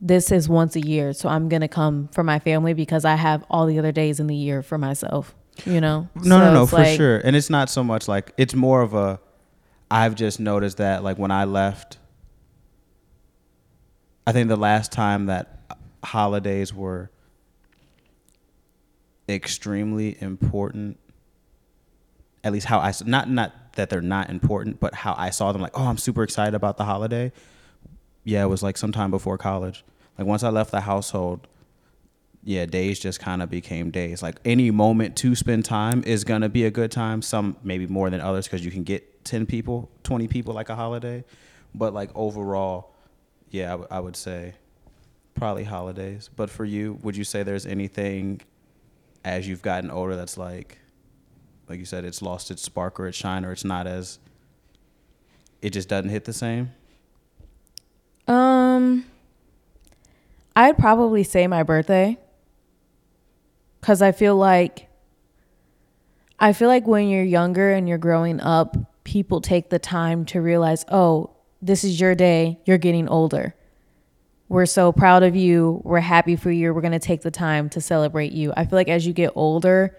[0.00, 1.12] this is once a year.
[1.12, 4.18] So I'm going to come for my family because I have all the other days
[4.20, 5.34] in the year for myself,
[5.66, 6.08] you know?
[6.14, 7.18] No, So no, no, for like- sure.
[7.18, 9.20] And it's not so much like it's more of a.
[9.90, 11.98] I've just noticed that like when I left,
[14.26, 15.60] I think the last time that
[16.04, 17.10] holidays were
[19.28, 20.98] extremely important,
[22.44, 25.60] at least how I not not that they're not important, but how I saw them
[25.62, 27.32] like, oh, I'm super excited about the holiday.
[28.24, 29.84] Yeah, it was like sometime before college.
[30.18, 31.46] Like once I left the household,
[32.42, 34.22] yeah, days just kind of became days.
[34.22, 37.22] Like any moment to spend time is gonna be a good time.
[37.22, 40.76] Some maybe more than others because you can get ten people, twenty people like a
[40.76, 41.24] holiday.
[41.74, 42.94] But like overall,
[43.50, 44.54] yeah, I, w- I would say
[45.34, 46.28] probably holidays.
[46.34, 48.40] But for you, would you say there's anything
[49.24, 50.78] as you've gotten older that's like,
[51.68, 54.18] like you said, it's lost its spark or its shine, or it's not as,
[55.62, 56.72] it just doesn't hit the same?
[58.30, 59.06] Um,
[60.54, 62.16] I'd probably say my birthday.
[63.80, 64.88] Cause I feel like,
[66.38, 70.40] I feel like when you're younger and you're growing up, people take the time to
[70.40, 72.60] realize, oh, this is your day.
[72.66, 73.54] You're getting older.
[74.48, 75.80] We're so proud of you.
[75.84, 76.72] We're happy for you.
[76.72, 78.52] We're going to take the time to celebrate you.
[78.56, 79.96] I feel like as you get older,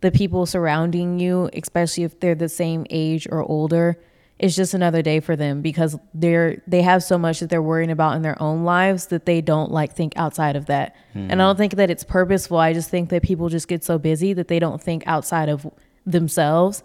[0.00, 4.00] the people surrounding you, especially if they're the same age or older,
[4.40, 7.90] it's just another day for them because they're they have so much that they're worrying
[7.90, 10.96] about in their own lives that they don't like think outside of that.
[11.30, 12.56] And I don't think that it's purposeful.
[12.56, 15.70] I just think that people just get so busy that they don't think outside of
[16.06, 16.82] themselves.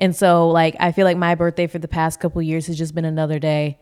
[0.00, 2.92] And so like I feel like my birthday for the past couple years has just
[2.92, 3.78] been another day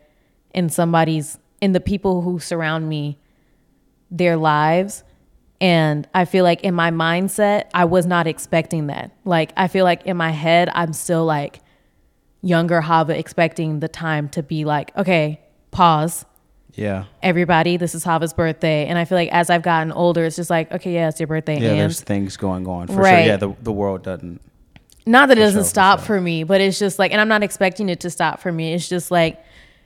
[0.53, 3.19] in somebody's in the people who surround me
[4.11, 5.03] their lives
[5.63, 9.13] and I feel like in my mindset I was not expecting that.
[9.25, 11.63] Like I feel like in my head I'm still like
[12.43, 16.25] younger Hava expecting the time to be like, okay, pause.
[16.75, 17.05] Yeah.
[17.23, 18.87] Everybody, this is Hava's birthday.
[18.87, 21.27] And I feel like as I've gotten older, it's just like, okay, yeah, it's your
[21.27, 21.59] birthday.
[21.61, 23.03] Yeah, and there's things going on for sure.
[23.03, 23.27] Right.
[23.27, 24.41] Yeah, the the world doesn't.
[25.05, 26.07] not that it doesn't sure, for stop sure.
[26.07, 28.75] for me, but it's just like, and I'm not expecting it to stop for me.
[28.75, 29.43] It's just like,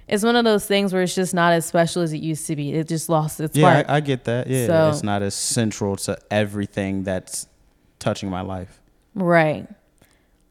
[0.07, 2.57] it's one of those things where it's just not as special as it used to
[2.57, 2.74] be.
[2.74, 3.88] It just lost its Yeah, spark.
[3.88, 4.48] I, I get that.
[4.48, 7.46] Yeah, So- it's not as central to everything that's
[8.00, 8.80] touching my life.
[9.14, 9.66] right.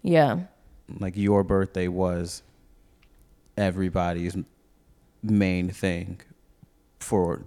[0.01, 0.39] Yeah.
[0.99, 2.43] Like your birthday was
[3.57, 4.35] everybody's
[5.23, 6.21] main thing
[6.99, 7.43] for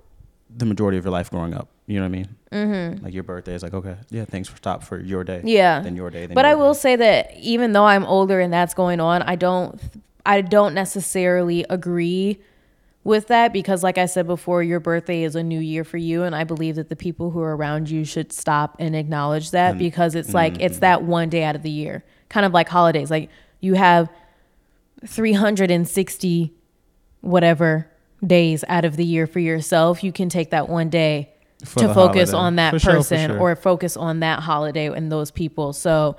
[0.54, 1.68] the majority of your life growing up.
[1.86, 2.36] You know what I mean?
[2.50, 3.04] Mm-hmm.
[3.04, 5.42] Like your birthday is like, okay, yeah, thanks for stop for your day.
[5.44, 5.80] Yeah.
[5.80, 6.26] Then your day.
[6.26, 6.60] Then but your I day.
[6.60, 9.80] will say that even though I'm older and that's going on, I don't
[10.24, 12.38] I don't necessarily agree
[13.02, 16.22] with that because like I said before, your birthday is a new year for you
[16.22, 19.76] and I believe that the people who are around you should stop and acknowledge that
[19.76, 22.02] because it's like it's that one day out of the year.
[22.28, 23.10] Kind of like holidays.
[23.10, 24.08] Like you have
[25.06, 26.52] 360
[27.20, 27.90] whatever
[28.24, 30.02] days out of the year for yourself.
[30.04, 31.32] You can take that one day
[31.64, 32.46] For to focus holiday.
[32.46, 33.38] on that For sure, person sure.
[33.40, 35.72] or focus on that holiday and those people.
[35.72, 36.16] So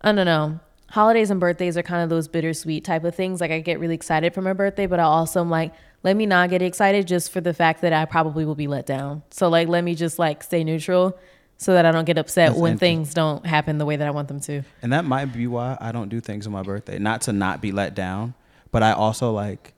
[0.00, 0.60] I don't know.
[0.90, 3.40] Holidays and birthdays are kind of those bittersweet type of things.
[3.40, 5.72] Like I get really excited for my birthday, but I also am like,
[6.04, 8.86] let me not get excited just for the fact that I probably will be let
[8.86, 9.22] down.
[9.30, 11.18] So like let me just like stay neutral
[11.58, 14.10] so that I don't get upset That's when things don't happen the way that I
[14.10, 14.62] want them to.
[14.82, 16.98] And that might be why I don't do things on my birthday.
[16.98, 18.34] Not to not be let down,
[18.70, 19.72] but I also like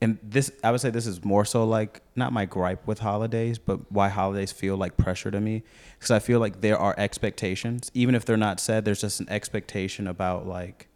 [0.00, 3.58] and this I would say this is more so like not my gripe with holidays,
[3.58, 5.64] but why holidays feel like pressure to me
[5.98, 8.84] because I feel like there are expectations, even if they're not said.
[8.84, 10.88] There's just an expectation about like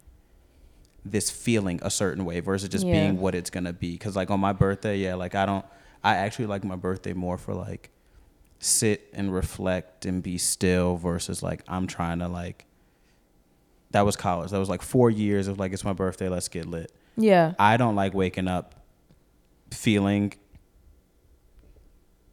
[1.05, 2.93] this feeling a certain way versus just Yeah.
[2.93, 3.93] being what it's gonna be.
[3.93, 5.65] Because like on my birthday, yeah, like I don't.
[6.05, 7.91] I actually like my birthday more for like
[8.65, 12.65] sit and reflect and be still versus like I'm trying to like.
[13.91, 14.53] That was college.
[14.53, 16.29] That was like four years of like it's my birthday.
[16.31, 16.91] Let's get lit.
[17.17, 17.53] Yeah.
[17.59, 18.75] I don't like waking up
[19.71, 20.33] feeling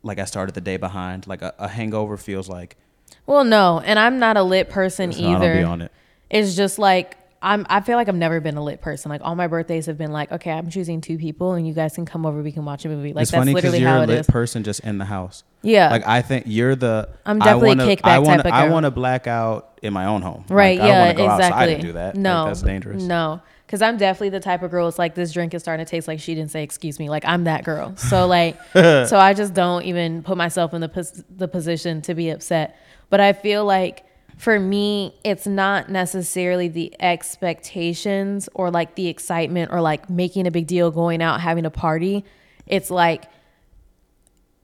[0.04, 1.28] like I started the day behind.
[1.28, 2.78] Like a, a hangover feels like
[3.26, 5.54] Well, no, and I'm not a lit person so I don't either.
[5.56, 5.92] be on it.
[6.30, 7.66] It's just like I'm.
[7.70, 9.10] I feel like I've never been a lit person.
[9.10, 11.96] Like all my birthdays have been like, okay, I'm choosing two people, and you guys
[11.96, 12.42] can come over.
[12.42, 13.14] We can watch a movie.
[13.14, 14.28] Like it's that's funny literally you're how a it lit is.
[14.28, 15.44] person just in the house.
[15.62, 15.90] Yeah.
[15.90, 17.10] Like I think you're the.
[17.26, 18.62] I'm definitely a I wanna, kickback I wanna, type of girl.
[18.62, 20.46] I want to black out in my own home.
[20.50, 20.78] Right.
[20.80, 20.98] Like, I yeah.
[20.98, 21.46] don't want to go exactly.
[21.46, 22.16] outside and do that.
[22.16, 22.46] Like, No.
[22.46, 23.04] that's dangerous.
[23.04, 23.42] No.
[23.66, 24.88] Because I'm definitely the type of girl.
[24.88, 27.08] It's like this drink is starting to taste like she didn't say excuse me.
[27.08, 27.96] Like I'm that girl.
[27.98, 32.16] So like, so I just don't even put myself in the pos- the position to
[32.16, 32.78] be upset.
[33.10, 34.06] But I feel like
[34.40, 40.52] for me, it's not necessarily the expectations or like the excitement or like making a
[40.52, 42.24] big deal, going out, having a party.
[42.66, 43.26] It's like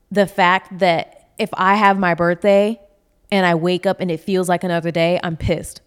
[0.10, 2.80] the fact that if I have my birthday
[3.30, 5.82] and I wake up and it feels like another day, I'm pissed.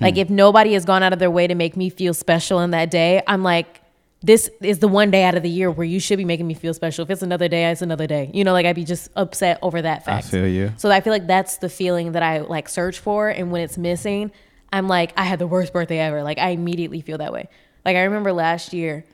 [0.00, 0.20] Like hmm.
[0.20, 2.90] if nobody has gone out of their way to make me feel special in that
[2.90, 3.81] day, I'm like,
[4.22, 6.54] this is the one day out of the year where you should be making me
[6.54, 7.02] feel special.
[7.02, 8.30] If it's another day, it's another day.
[8.32, 10.26] You know, like I'd be just upset over that fact.
[10.26, 10.72] I feel you.
[10.76, 13.76] So I feel like that's the feeling that I like search for, and when it's
[13.76, 14.30] missing,
[14.72, 16.22] I'm like, I had the worst birthday ever.
[16.22, 17.48] Like I immediately feel that way.
[17.84, 19.04] Like I remember last year,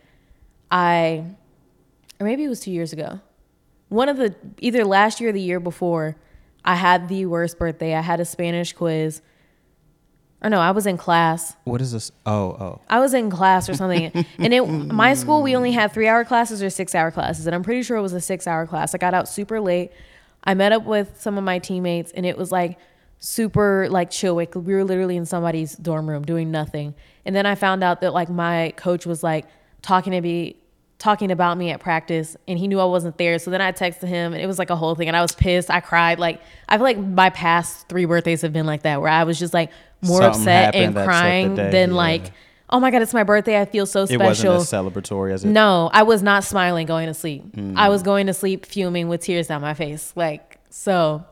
[0.71, 1.25] I,
[2.21, 3.21] or maybe it was two years ago,
[3.89, 6.17] one of the either last year or the year before,
[6.65, 7.95] I had the worst birthday.
[7.95, 9.23] I had a Spanish quiz.
[10.43, 11.57] Or no, I was in class.
[11.65, 12.13] What is this?
[12.25, 12.81] Oh, oh.
[12.89, 14.25] I was in class or something.
[14.39, 17.83] and it my school we only had 3-hour classes or 6-hour classes, and I'm pretty
[17.83, 18.95] sure it was a 6-hour class.
[18.95, 19.91] I got out super late.
[20.45, 22.79] I met up with some of my teammates and it was like
[23.19, 24.37] super like chill.
[24.37, 26.95] Like we were literally in somebody's dorm room doing nothing.
[27.25, 29.47] And then I found out that like my coach was like
[29.83, 30.57] talking to me
[30.99, 33.39] talking about me at practice and he knew I wasn't there.
[33.39, 35.33] So then I texted him and it was like a whole thing and I was
[35.33, 35.71] pissed.
[35.71, 36.19] I cried.
[36.19, 39.39] Like I feel like my past three birthdays have been like that where I was
[39.39, 39.71] just like
[40.03, 41.97] more Something upset and that set the crying day, than yeah.
[41.97, 42.33] like,
[42.71, 43.61] oh my God, it's my birthday.
[43.61, 44.23] I feel so special.
[44.23, 45.49] It wasn't as celebratory as it.
[45.49, 47.45] No, I was not smiling going to sleep.
[47.53, 47.77] Mm.
[47.77, 50.13] I was going to sleep fuming with tears down my face.
[50.17, 51.25] Like, so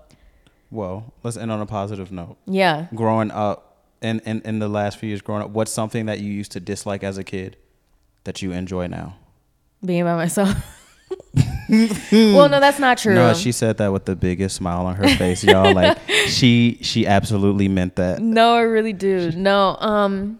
[0.71, 2.37] Well, let's end on a positive note.
[2.47, 2.87] yeah.
[2.95, 3.62] Growing up,
[4.03, 6.61] in, in in the last few years, growing up, what's something that you used to
[6.61, 7.57] dislike as a kid
[8.25, 9.17] that you enjoy now?
[9.87, 10.55] Being by myself.
[11.68, 13.14] well, no, that's not true.
[13.14, 15.74] No, she said that with the biggest smile on her face, y'all.
[15.74, 18.20] Like she she absolutely meant that.
[18.20, 19.32] No, I really do.
[19.32, 20.39] No, um,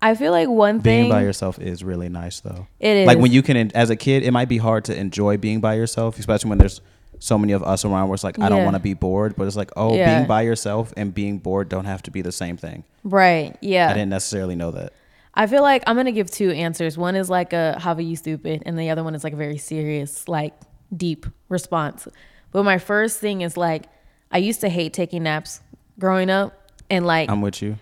[0.00, 2.66] I feel like one thing Being by yourself is really nice, though.
[2.80, 5.36] it is Like when you can, as a kid, it might be hard to enjoy
[5.36, 6.80] being by yourself, especially when there's
[7.18, 8.08] so many of us around.
[8.08, 10.16] Where it's like I don't want to be bored, but it's like oh, Yeah.
[10.16, 12.84] being by yourself and being bored don't have to be the same thing.
[13.04, 13.56] right.
[13.60, 14.92] Yeah, I didn't necessarily know that.
[15.34, 16.98] I feel like I'm gonna give two answers.
[16.98, 19.36] One is like a "How are you stupid," and the other one is like a
[19.36, 20.52] very serious, like
[20.94, 22.06] deep response.
[22.50, 23.84] But my first thing is like
[24.30, 25.60] I used to hate taking naps
[25.98, 27.76] growing up, and like I'm with you.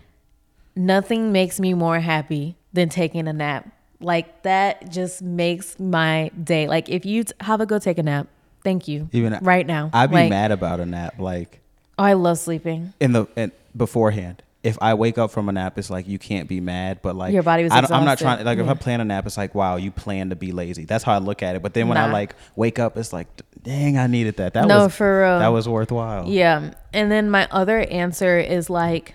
[0.77, 3.69] nothing makes me more happy than taking a nap.
[4.01, 6.69] Like that just makes my day.
[6.69, 8.29] Like if you t- have a go take a nap,
[8.63, 9.09] thank you.
[9.13, 11.61] Even right now, I'd be Like, mad about a nap, like
[11.99, 12.95] Oh, I love sleeping.
[13.01, 14.43] in the in, beforehand.
[14.63, 17.33] If I wake up from a nap, it's like you can't be mad, but like
[17.33, 18.45] Your body was I I'm not trying.
[18.45, 20.85] Like if I plan a nap, it's like wow, you plan to be lazy.
[20.85, 21.63] That's how I look at it.
[21.63, 23.29] But then when I like wake up, it's like
[23.63, 24.55] dang, I needed that.
[24.55, 25.39] That No, was for real.
[25.39, 26.29] that was worthwhile.
[26.29, 26.73] Yeah.
[26.93, 29.15] And then my other answer is like,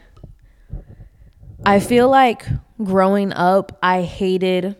[1.65, 2.45] I feel like
[2.83, 4.75] growing up, I hated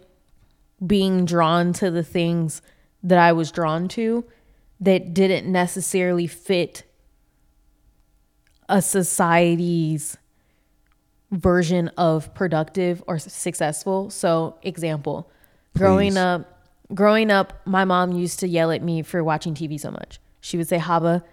[0.86, 2.62] being drawn to the things
[3.04, 4.26] that I was drawn to
[4.80, 6.84] that didn't necessarily fit
[8.68, 10.18] a society's
[11.36, 14.10] version of productive or successful.
[14.10, 15.30] So, example,
[15.78, 16.64] growing up,
[16.94, 20.20] growing up, my mom used to yell at me for watching TV so much.
[20.42, 21.24] She would say, "Hava,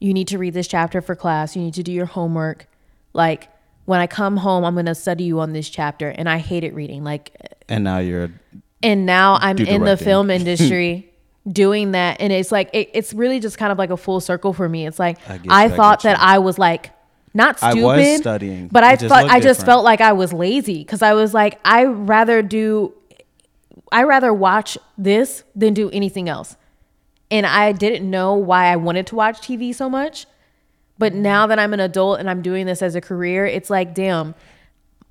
[0.00, 1.56] you need to read this chapter for class.
[1.56, 2.66] You need to do your homework.
[3.12, 3.48] Like
[3.84, 6.74] when I come home, I'm going to study you on this chapter." And I hated
[6.74, 7.04] reading.
[7.04, 7.36] Like
[7.68, 8.30] And now you're
[8.82, 11.10] and now I'm in the film industry
[11.50, 14.54] doing that and it's like it, it's really just kind of like a full circle
[14.54, 16.24] for me it's like I i, thought that you.
[16.24, 16.90] i was like
[17.34, 18.68] not I stupid was studying.
[18.68, 19.66] but i thought i just different.
[19.66, 22.94] felt like i was lazy because i was like i rather do
[23.92, 26.56] i rather watch this than do anything else
[27.30, 30.26] and i didn't know why i wanted to watch tv so much
[30.98, 33.94] but now that i'm an adult and i'm doing this as a career it's like
[33.94, 34.34] damn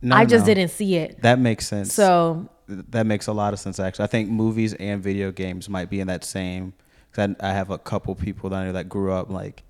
[0.01, 0.53] No, i just no.
[0.53, 1.93] didn't see it That makes sense.
[1.93, 4.05] so that makes a lot of sense actually.
[4.05, 6.71] I think movies and video games might be in that same.
[7.11, 9.63] Cause I, I have a couple people that I know that grew up like.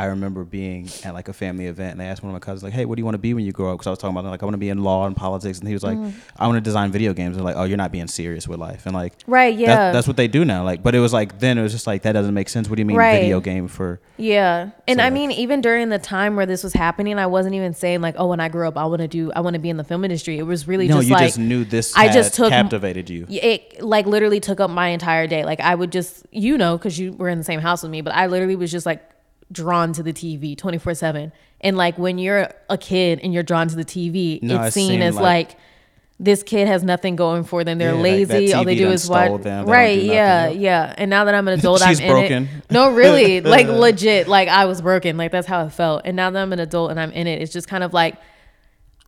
[0.00, 2.62] I remember being at like a family event and they asked one of my cousins
[2.62, 3.98] like, "Hey, what do you want to be when you grow up?" Because I was
[3.98, 5.98] talking about like I want to be in law and politics, and he was like,
[5.98, 6.12] Mm.
[6.38, 8.86] "I want to design video games." And like, "Oh, you're not being serious with life."
[8.86, 9.92] And like, Right, that- yeah.
[9.92, 10.64] that's what they do now.
[10.64, 12.68] Like, but it was like then it was just like that doesn't make sense.
[12.70, 13.20] What do you mean Right.
[13.20, 14.00] video game for?
[14.16, 14.70] Yeah.
[14.88, 17.74] And So, I mean, even during the time where this was happening, I wasn't even
[17.74, 19.68] saying like, oh, when I grow up, I want to do, I want to be
[19.70, 20.38] in the film industry.
[20.38, 21.94] It was really No, just you like, just knew this.
[21.96, 23.26] I just took- captivated you.
[23.28, 25.44] it like literally took up my entire day.
[25.44, 28.00] Like I would just, you know, cause you were in the same house with me,
[28.00, 29.02] but I literally was just like
[29.52, 31.32] drawn to the TV 24 seven.
[31.60, 35.02] And like when you're a kid and you're drawn to the TV, No, it's seen
[35.02, 35.56] as like- like,
[36.22, 37.78] this kid has nothing going for them.
[37.78, 38.52] They're Yeah, like, lazy.
[38.52, 39.42] All they do is watch.
[39.42, 39.64] them.
[39.64, 40.00] They Right.
[40.00, 40.48] do Yeah.
[40.50, 40.94] Yeah.
[40.98, 42.48] And now that I'm an adult, I'm in it.
[42.70, 44.28] No, really, like legit.
[44.28, 45.16] Like I was broken.
[45.16, 46.02] Like that's how it felt.
[46.04, 48.16] And now that I'm an adult and I'm in it, it's just kind of like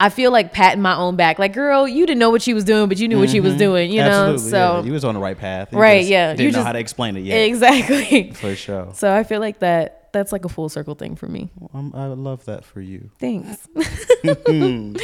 [0.01, 1.39] I feel like patting my own back.
[1.39, 3.57] Like, girl, you didn't know what she was doing, but you knew what she was
[3.57, 3.93] doing.
[3.93, 4.35] You know.
[4.37, 4.49] Mm-hmm.
[4.51, 4.83] So yeah.
[4.83, 5.69] you was on the right path.
[5.73, 6.31] You Right, yeah.
[6.31, 7.37] Didn't You know just- how to explain it yet.
[7.47, 8.33] exactly.
[8.33, 8.89] For sure.
[8.95, 11.51] So I feel like that that's like a full circle thing for me.
[11.75, 13.11] Um, I love that for you.
[13.19, 13.67] Thanks.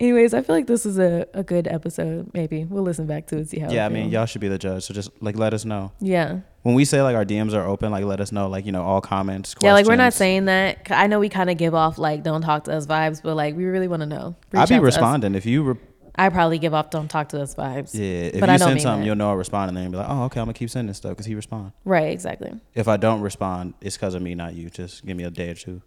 [0.00, 2.30] Anyways, I feel like this is a, a good episode.
[2.32, 3.70] Maybe we'll listen back to it, see how.
[3.70, 4.84] yeah, I mean, y'all should be the judge.
[4.84, 7.90] So just like let us know Yeah, when we say like our DMs are open.
[7.92, 8.48] Like let us know.
[8.48, 9.54] Like you know all comments.
[9.62, 9.74] yeah.
[9.74, 10.86] Like we're not saying that.
[10.90, 13.54] I know we kind of give off like "don't talk to us" vibes, but like
[13.56, 14.36] we really want to know.
[14.52, 15.62] Reach I'd be responding if you.
[15.64, 15.76] Re-
[16.24, 17.94] I probably give off "don't talk to us" vibes.
[17.94, 18.02] yeah,
[18.34, 19.06] if But you I don't send something, that.
[19.06, 20.92] you'll know I respond, and then you'll be like, oh, okay, I'm gonna keep sending
[20.94, 21.72] stuff because he respond.
[21.84, 22.12] Right.
[22.12, 22.52] Exactly.
[22.74, 24.70] If I don't respond, it's because of me, not you.
[24.70, 25.80] Just give me a day or two.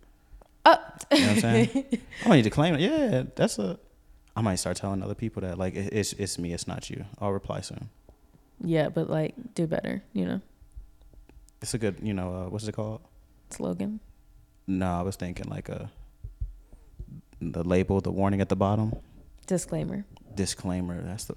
[0.66, 0.78] Oh.
[1.12, 1.86] You know what I'm saying?
[2.26, 2.82] I might need to claim it.
[2.82, 3.78] Yeah, that's a.
[4.36, 7.06] I might start telling other people that like it- it's it's me, it's not you.
[7.22, 7.90] I'll reply soon.
[8.64, 10.02] Yeah, but like do better.
[10.14, 10.42] You know,
[11.62, 13.02] It's a good, you know, uh, what's it called?
[13.50, 14.00] slogan.
[14.66, 15.92] No, I was thinking like a
[17.42, 18.94] the label, the warning at the bottom,
[19.48, 20.06] Disclaimer.
[20.36, 21.02] Disclaimer.
[21.02, 21.36] That's the.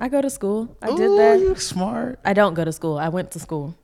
[0.00, 0.76] I go to school.
[0.82, 1.38] I did that.
[1.40, 2.18] You smart.
[2.24, 2.98] I don't go to school.
[2.98, 3.76] I went to school.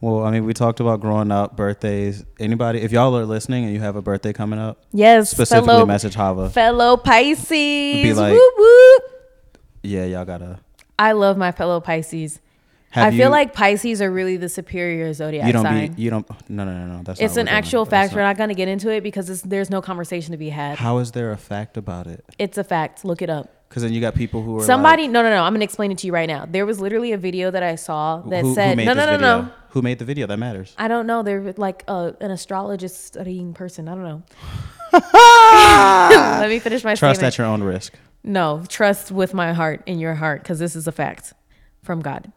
[0.00, 2.24] Well, I mean, we talked about growing up, birthdays.
[2.38, 5.86] Anybody, if y'all are listening and you have a birthday coming up, Yes, specifically fellow
[5.86, 6.50] message Hava.
[6.50, 7.48] fellow Pisces.
[7.48, 9.02] Be like- whoop whoop.
[9.82, 10.58] Yeah, y'all gotta
[10.98, 12.40] I love my fellow Pisces.
[12.90, 15.92] Have I feel like Pisces are really the superior zodiac you don't sign.
[15.92, 17.90] be you don't no no no no that's it's not an actual doing.
[17.90, 18.04] fact.
[18.10, 20.38] That's We're not- not going to get into it because it's, there's no conversation to
[20.38, 20.78] be had.
[20.78, 23.04] how is there a fact about it It's a fact.
[23.04, 23.55] Look it up.
[23.76, 25.42] Because then you got people who are Somebody, like, no, no, no.
[25.42, 26.46] I'm to explain it to you right now.
[26.48, 29.04] There was literally a video that I saw that who, said, who made no, no,
[29.04, 29.42] no, video?
[29.42, 29.52] no.
[29.68, 31.22] who made the video that matters I don't know.
[31.22, 33.86] They're like uh, an astrologist studying person.
[33.86, 34.22] I don't know.
[36.40, 37.34] Let me finish my trust statement.
[37.34, 37.92] at your own risk
[38.24, 41.34] No, trust with my heart in your heart because this is a fact
[41.82, 42.32] from God.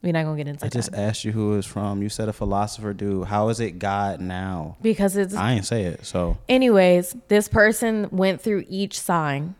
[0.00, 2.00] We're not gonna get into I just asked you who it was from.
[2.00, 3.26] You said a philosopher dude.
[3.26, 4.78] How is it God now?
[4.80, 5.34] because it's.
[5.34, 6.06] I ain't say it.
[6.06, 9.54] So Anyways, this person went through each sign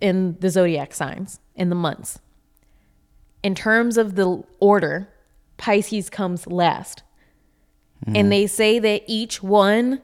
[0.00, 2.18] in the zodiac signs in the months.
[3.42, 5.08] In terms of the order,
[5.56, 7.02] Pisces comes last.
[8.06, 10.02] And they say that each one,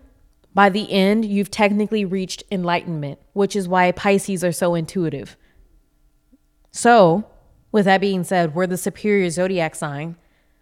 [0.55, 5.37] by the end, you've technically reached enlightenment, which is why Pisces are so intuitive.
[6.71, 7.27] So,
[7.73, 10.17] with that being said, we're the superior zodiac sign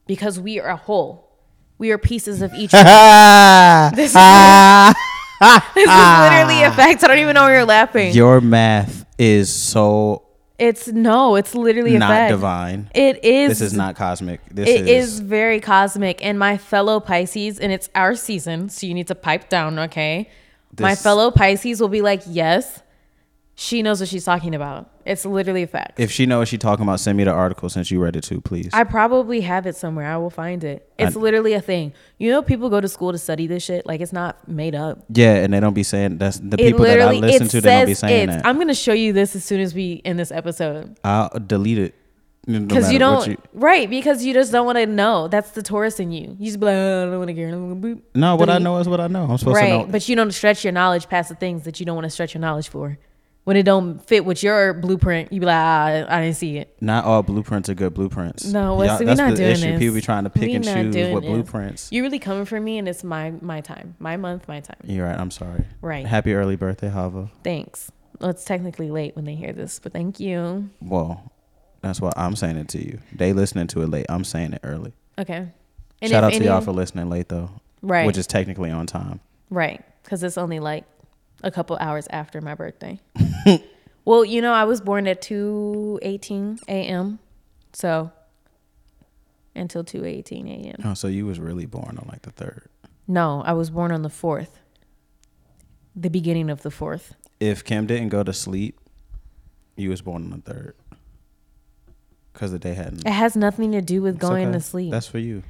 [0.07, 1.31] because we are a whole.
[1.79, 2.72] We are pieces of each.
[3.95, 4.14] This is,
[5.76, 7.05] this is literally a fact.
[7.05, 8.12] I don't even know why you're laughing.
[8.14, 10.24] your math is so
[10.58, 12.90] It's no, it's literally a not divine.
[12.94, 13.58] It is.
[13.58, 14.40] This is not cosmic.
[14.50, 16.24] This It is, is very cosmic.
[16.24, 20.28] And my fellow Pisces, and it's our season, so you need to pipe down, okay?
[20.80, 22.82] my fellow Pisces will be like, yes,
[23.54, 24.90] she knows what she's talking about.
[25.09, 25.98] It's literally a fact.
[25.98, 28.22] If she knows what she talking about, send me the article since you read it
[28.22, 28.68] too, please.
[28.74, 30.06] I probably have it somewhere.
[30.06, 30.86] I will find it.
[30.98, 31.94] It's I- literally a thing.
[32.18, 33.86] You know, people go to school to study this shit.
[33.86, 35.04] Like, it's not made up.
[35.09, 37.61] yeah, and they don't be saying that's the It people that I listen to.
[37.61, 38.44] They don't be saying that.
[38.46, 40.98] I'm gonna show you this as soon as we end this episode.
[41.02, 41.94] I'll delete it
[42.48, 43.88] no Because you don't, right?
[43.90, 45.28] Because you just don't want to know.
[45.28, 46.34] That's the Taurus in you.
[46.38, 47.50] You just be like, "Oh, I don't want to care.
[48.14, 49.24] No, what I know is what I know.
[49.24, 49.78] I'm supposed to know.
[49.80, 52.11] Right, but you don't stretch your knowledge past the things that you don't want to
[52.11, 52.98] stretch your knowledge for.
[53.49, 56.76] When it don't fit with your blueprint, you be like, ah, I didn't see it.
[56.82, 58.44] Not all blueprints are good blueprints.
[58.44, 59.70] No, Y'all- see, we that's not the doing issue.
[59.70, 59.78] this.
[59.78, 61.30] People be trying to pick We and not choose doing what this.
[61.32, 61.88] blueprints.
[61.90, 64.76] You're really coming for me, and it's my my time, my month, my time.
[64.84, 65.18] You're right.
[65.18, 65.64] I'm sorry.
[65.80, 66.05] Right.
[66.05, 67.30] Happy early birthday, Hava.
[67.42, 67.90] Thanks.
[68.20, 70.68] Well, it's technically late when they hear this, but thank you.
[70.82, 71.32] Well,
[71.80, 72.99] that's why I'm saying it to you.
[73.14, 74.05] They listening to it late.
[74.11, 74.92] I'm saying it early.
[75.18, 75.49] Okay.
[76.03, 77.49] And Shout if out to any- y'all for listening late though.
[77.80, 79.20] right, Which is technically on time.
[79.49, 80.84] right, because it's only like
[81.43, 83.01] a couple hours after my birthday.
[84.05, 87.18] well, you know, I was born at two eighteen a.m.
[87.72, 88.11] So
[89.55, 90.82] until two eighteen a.m.
[90.84, 92.68] Oh, so you was really born on like the third.
[93.07, 94.59] No, I was born on the fourth.
[95.97, 97.14] The beginning of the fourth.
[97.41, 98.78] If Kim didn't go to sleep,
[99.76, 100.74] you was born on the third.
[102.34, 103.05] Cause the day hadn't.
[103.05, 104.53] It has nothing to do with It's going okay.
[104.59, 104.91] to sleep.
[104.93, 105.43] That's for you.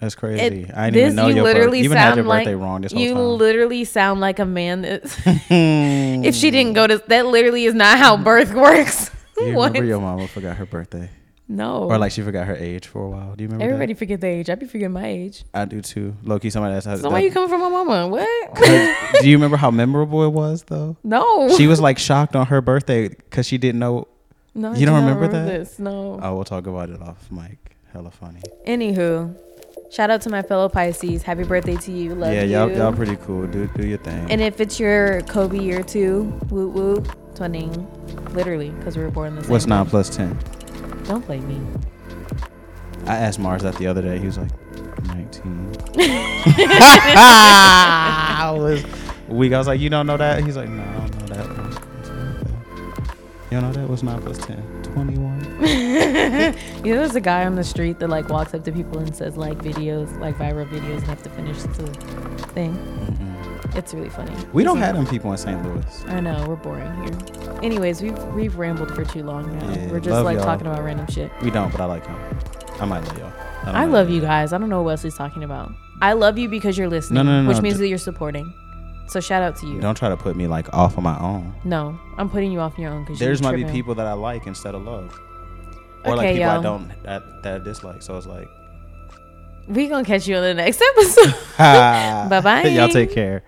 [0.00, 0.70] That's It- crazy.
[0.72, 2.44] I didn't this- even know you your birth- literally You even had your sound like-
[2.46, 3.22] birthday wrong this whole you time.
[3.38, 5.02] literally sound like a man that
[5.50, 9.10] if she didn't go to that literally is not how birth works.
[9.38, 11.08] you remember your mama forgot her birthday,
[11.48, 11.84] no.
[11.84, 13.34] or like she forgot her age for a while.
[13.34, 13.64] Do you remember?
[13.64, 13.72] that?
[13.72, 14.50] everybody forget their age.
[14.50, 15.44] I be forgetting my age.
[15.54, 16.14] I do too.
[16.22, 16.86] Loki, somebody asked.
[16.86, 18.06] how- So why you coming from my mama?
[18.08, 18.56] What?
[19.20, 20.96] do you remember how memorable it was though?
[21.02, 21.56] no.
[21.56, 24.06] She was like shocked on her birthday because she didn't know.
[24.54, 25.46] no, you do don't not remember that?
[25.46, 25.78] This.
[25.78, 26.18] No.
[26.22, 27.58] Oh, we'll talk about it off mic.
[27.92, 28.40] Hella funny.
[28.66, 29.34] Anywho,
[29.90, 31.22] shout out to my fellow Pisces.
[31.22, 32.14] Happy birthday to you.
[32.14, 32.52] Love yeah, you.
[32.52, 33.46] y'all, y'all pretty cool.
[33.46, 34.30] Do do your thing.
[34.30, 37.86] And if it's your Kobe year two, whoop whoop, twinning,
[38.34, 39.50] literally, because we were born the same.
[39.50, 40.38] What's nine plus ten?
[41.04, 41.60] Don't play me.
[43.06, 44.18] I asked Mars that the other day.
[44.18, 44.50] He was like,
[45.06, 45.74] 19.
[47.16, 48.84] I was
[49.28, 49.52] weak.
[49.52, 50.44] I was like, you don't know that?
[50.44, 51.46] He's like, no, I don't know that.
[51.46, 52.52] I was like, "Okay."
[53.50, 53.88] You don't know that?
[53.88, 54.77] What's 9 plus 10?
[54.92, 55.38] 21.
[56.84, 59.14] You know, there's a guy on the street that like walks up to people and
[59.14, 61.86] says like videos, like viral videos, and have to finish the
[62.54, 62.72] thing.
[63.74, 64.32] It's really funny.
[64.52, 65.62] We don't have them people in St.
[65.64, 66.04] Louis.
[66.06, 67.58] I know we're boring here.
[67.62, 69.70] Anyways, we've we've rambled for too long now.
[69.72, 70.44] Yeah, we're just love like y'all.
[70.46, 71.30] talking about random shit.
[71.42, 72.16] We don't, but I like him.
[72.80, 73.32] I might love y'all.
[73.64, 73.92] don't I know.
[73.92, 74.52] love you guys.
[74.52, 75.72] I don't know what Wesley's talking about.
[76.00, 78.54] I love you because you're listening, no, no, which no, means d- that you're supporting.
[79.08, 79.80] So shout out to you.
[79.80, 81.54] Don't try to put me like off on my own.
[81.64, 84.12] No, I'm putting you off on your own because There's might be people that I
[84.12, 85.18] like instead of love.
[86.04, 88.02] Or like Okay, people I don't that, that I dislike.
[88.02, 88.48] So it's like
[89.66, 91.34] We gonna catch you on the next episode.
[91.56, 92.62] Bye-bye.
[92.68, 93.44] Y'all take care.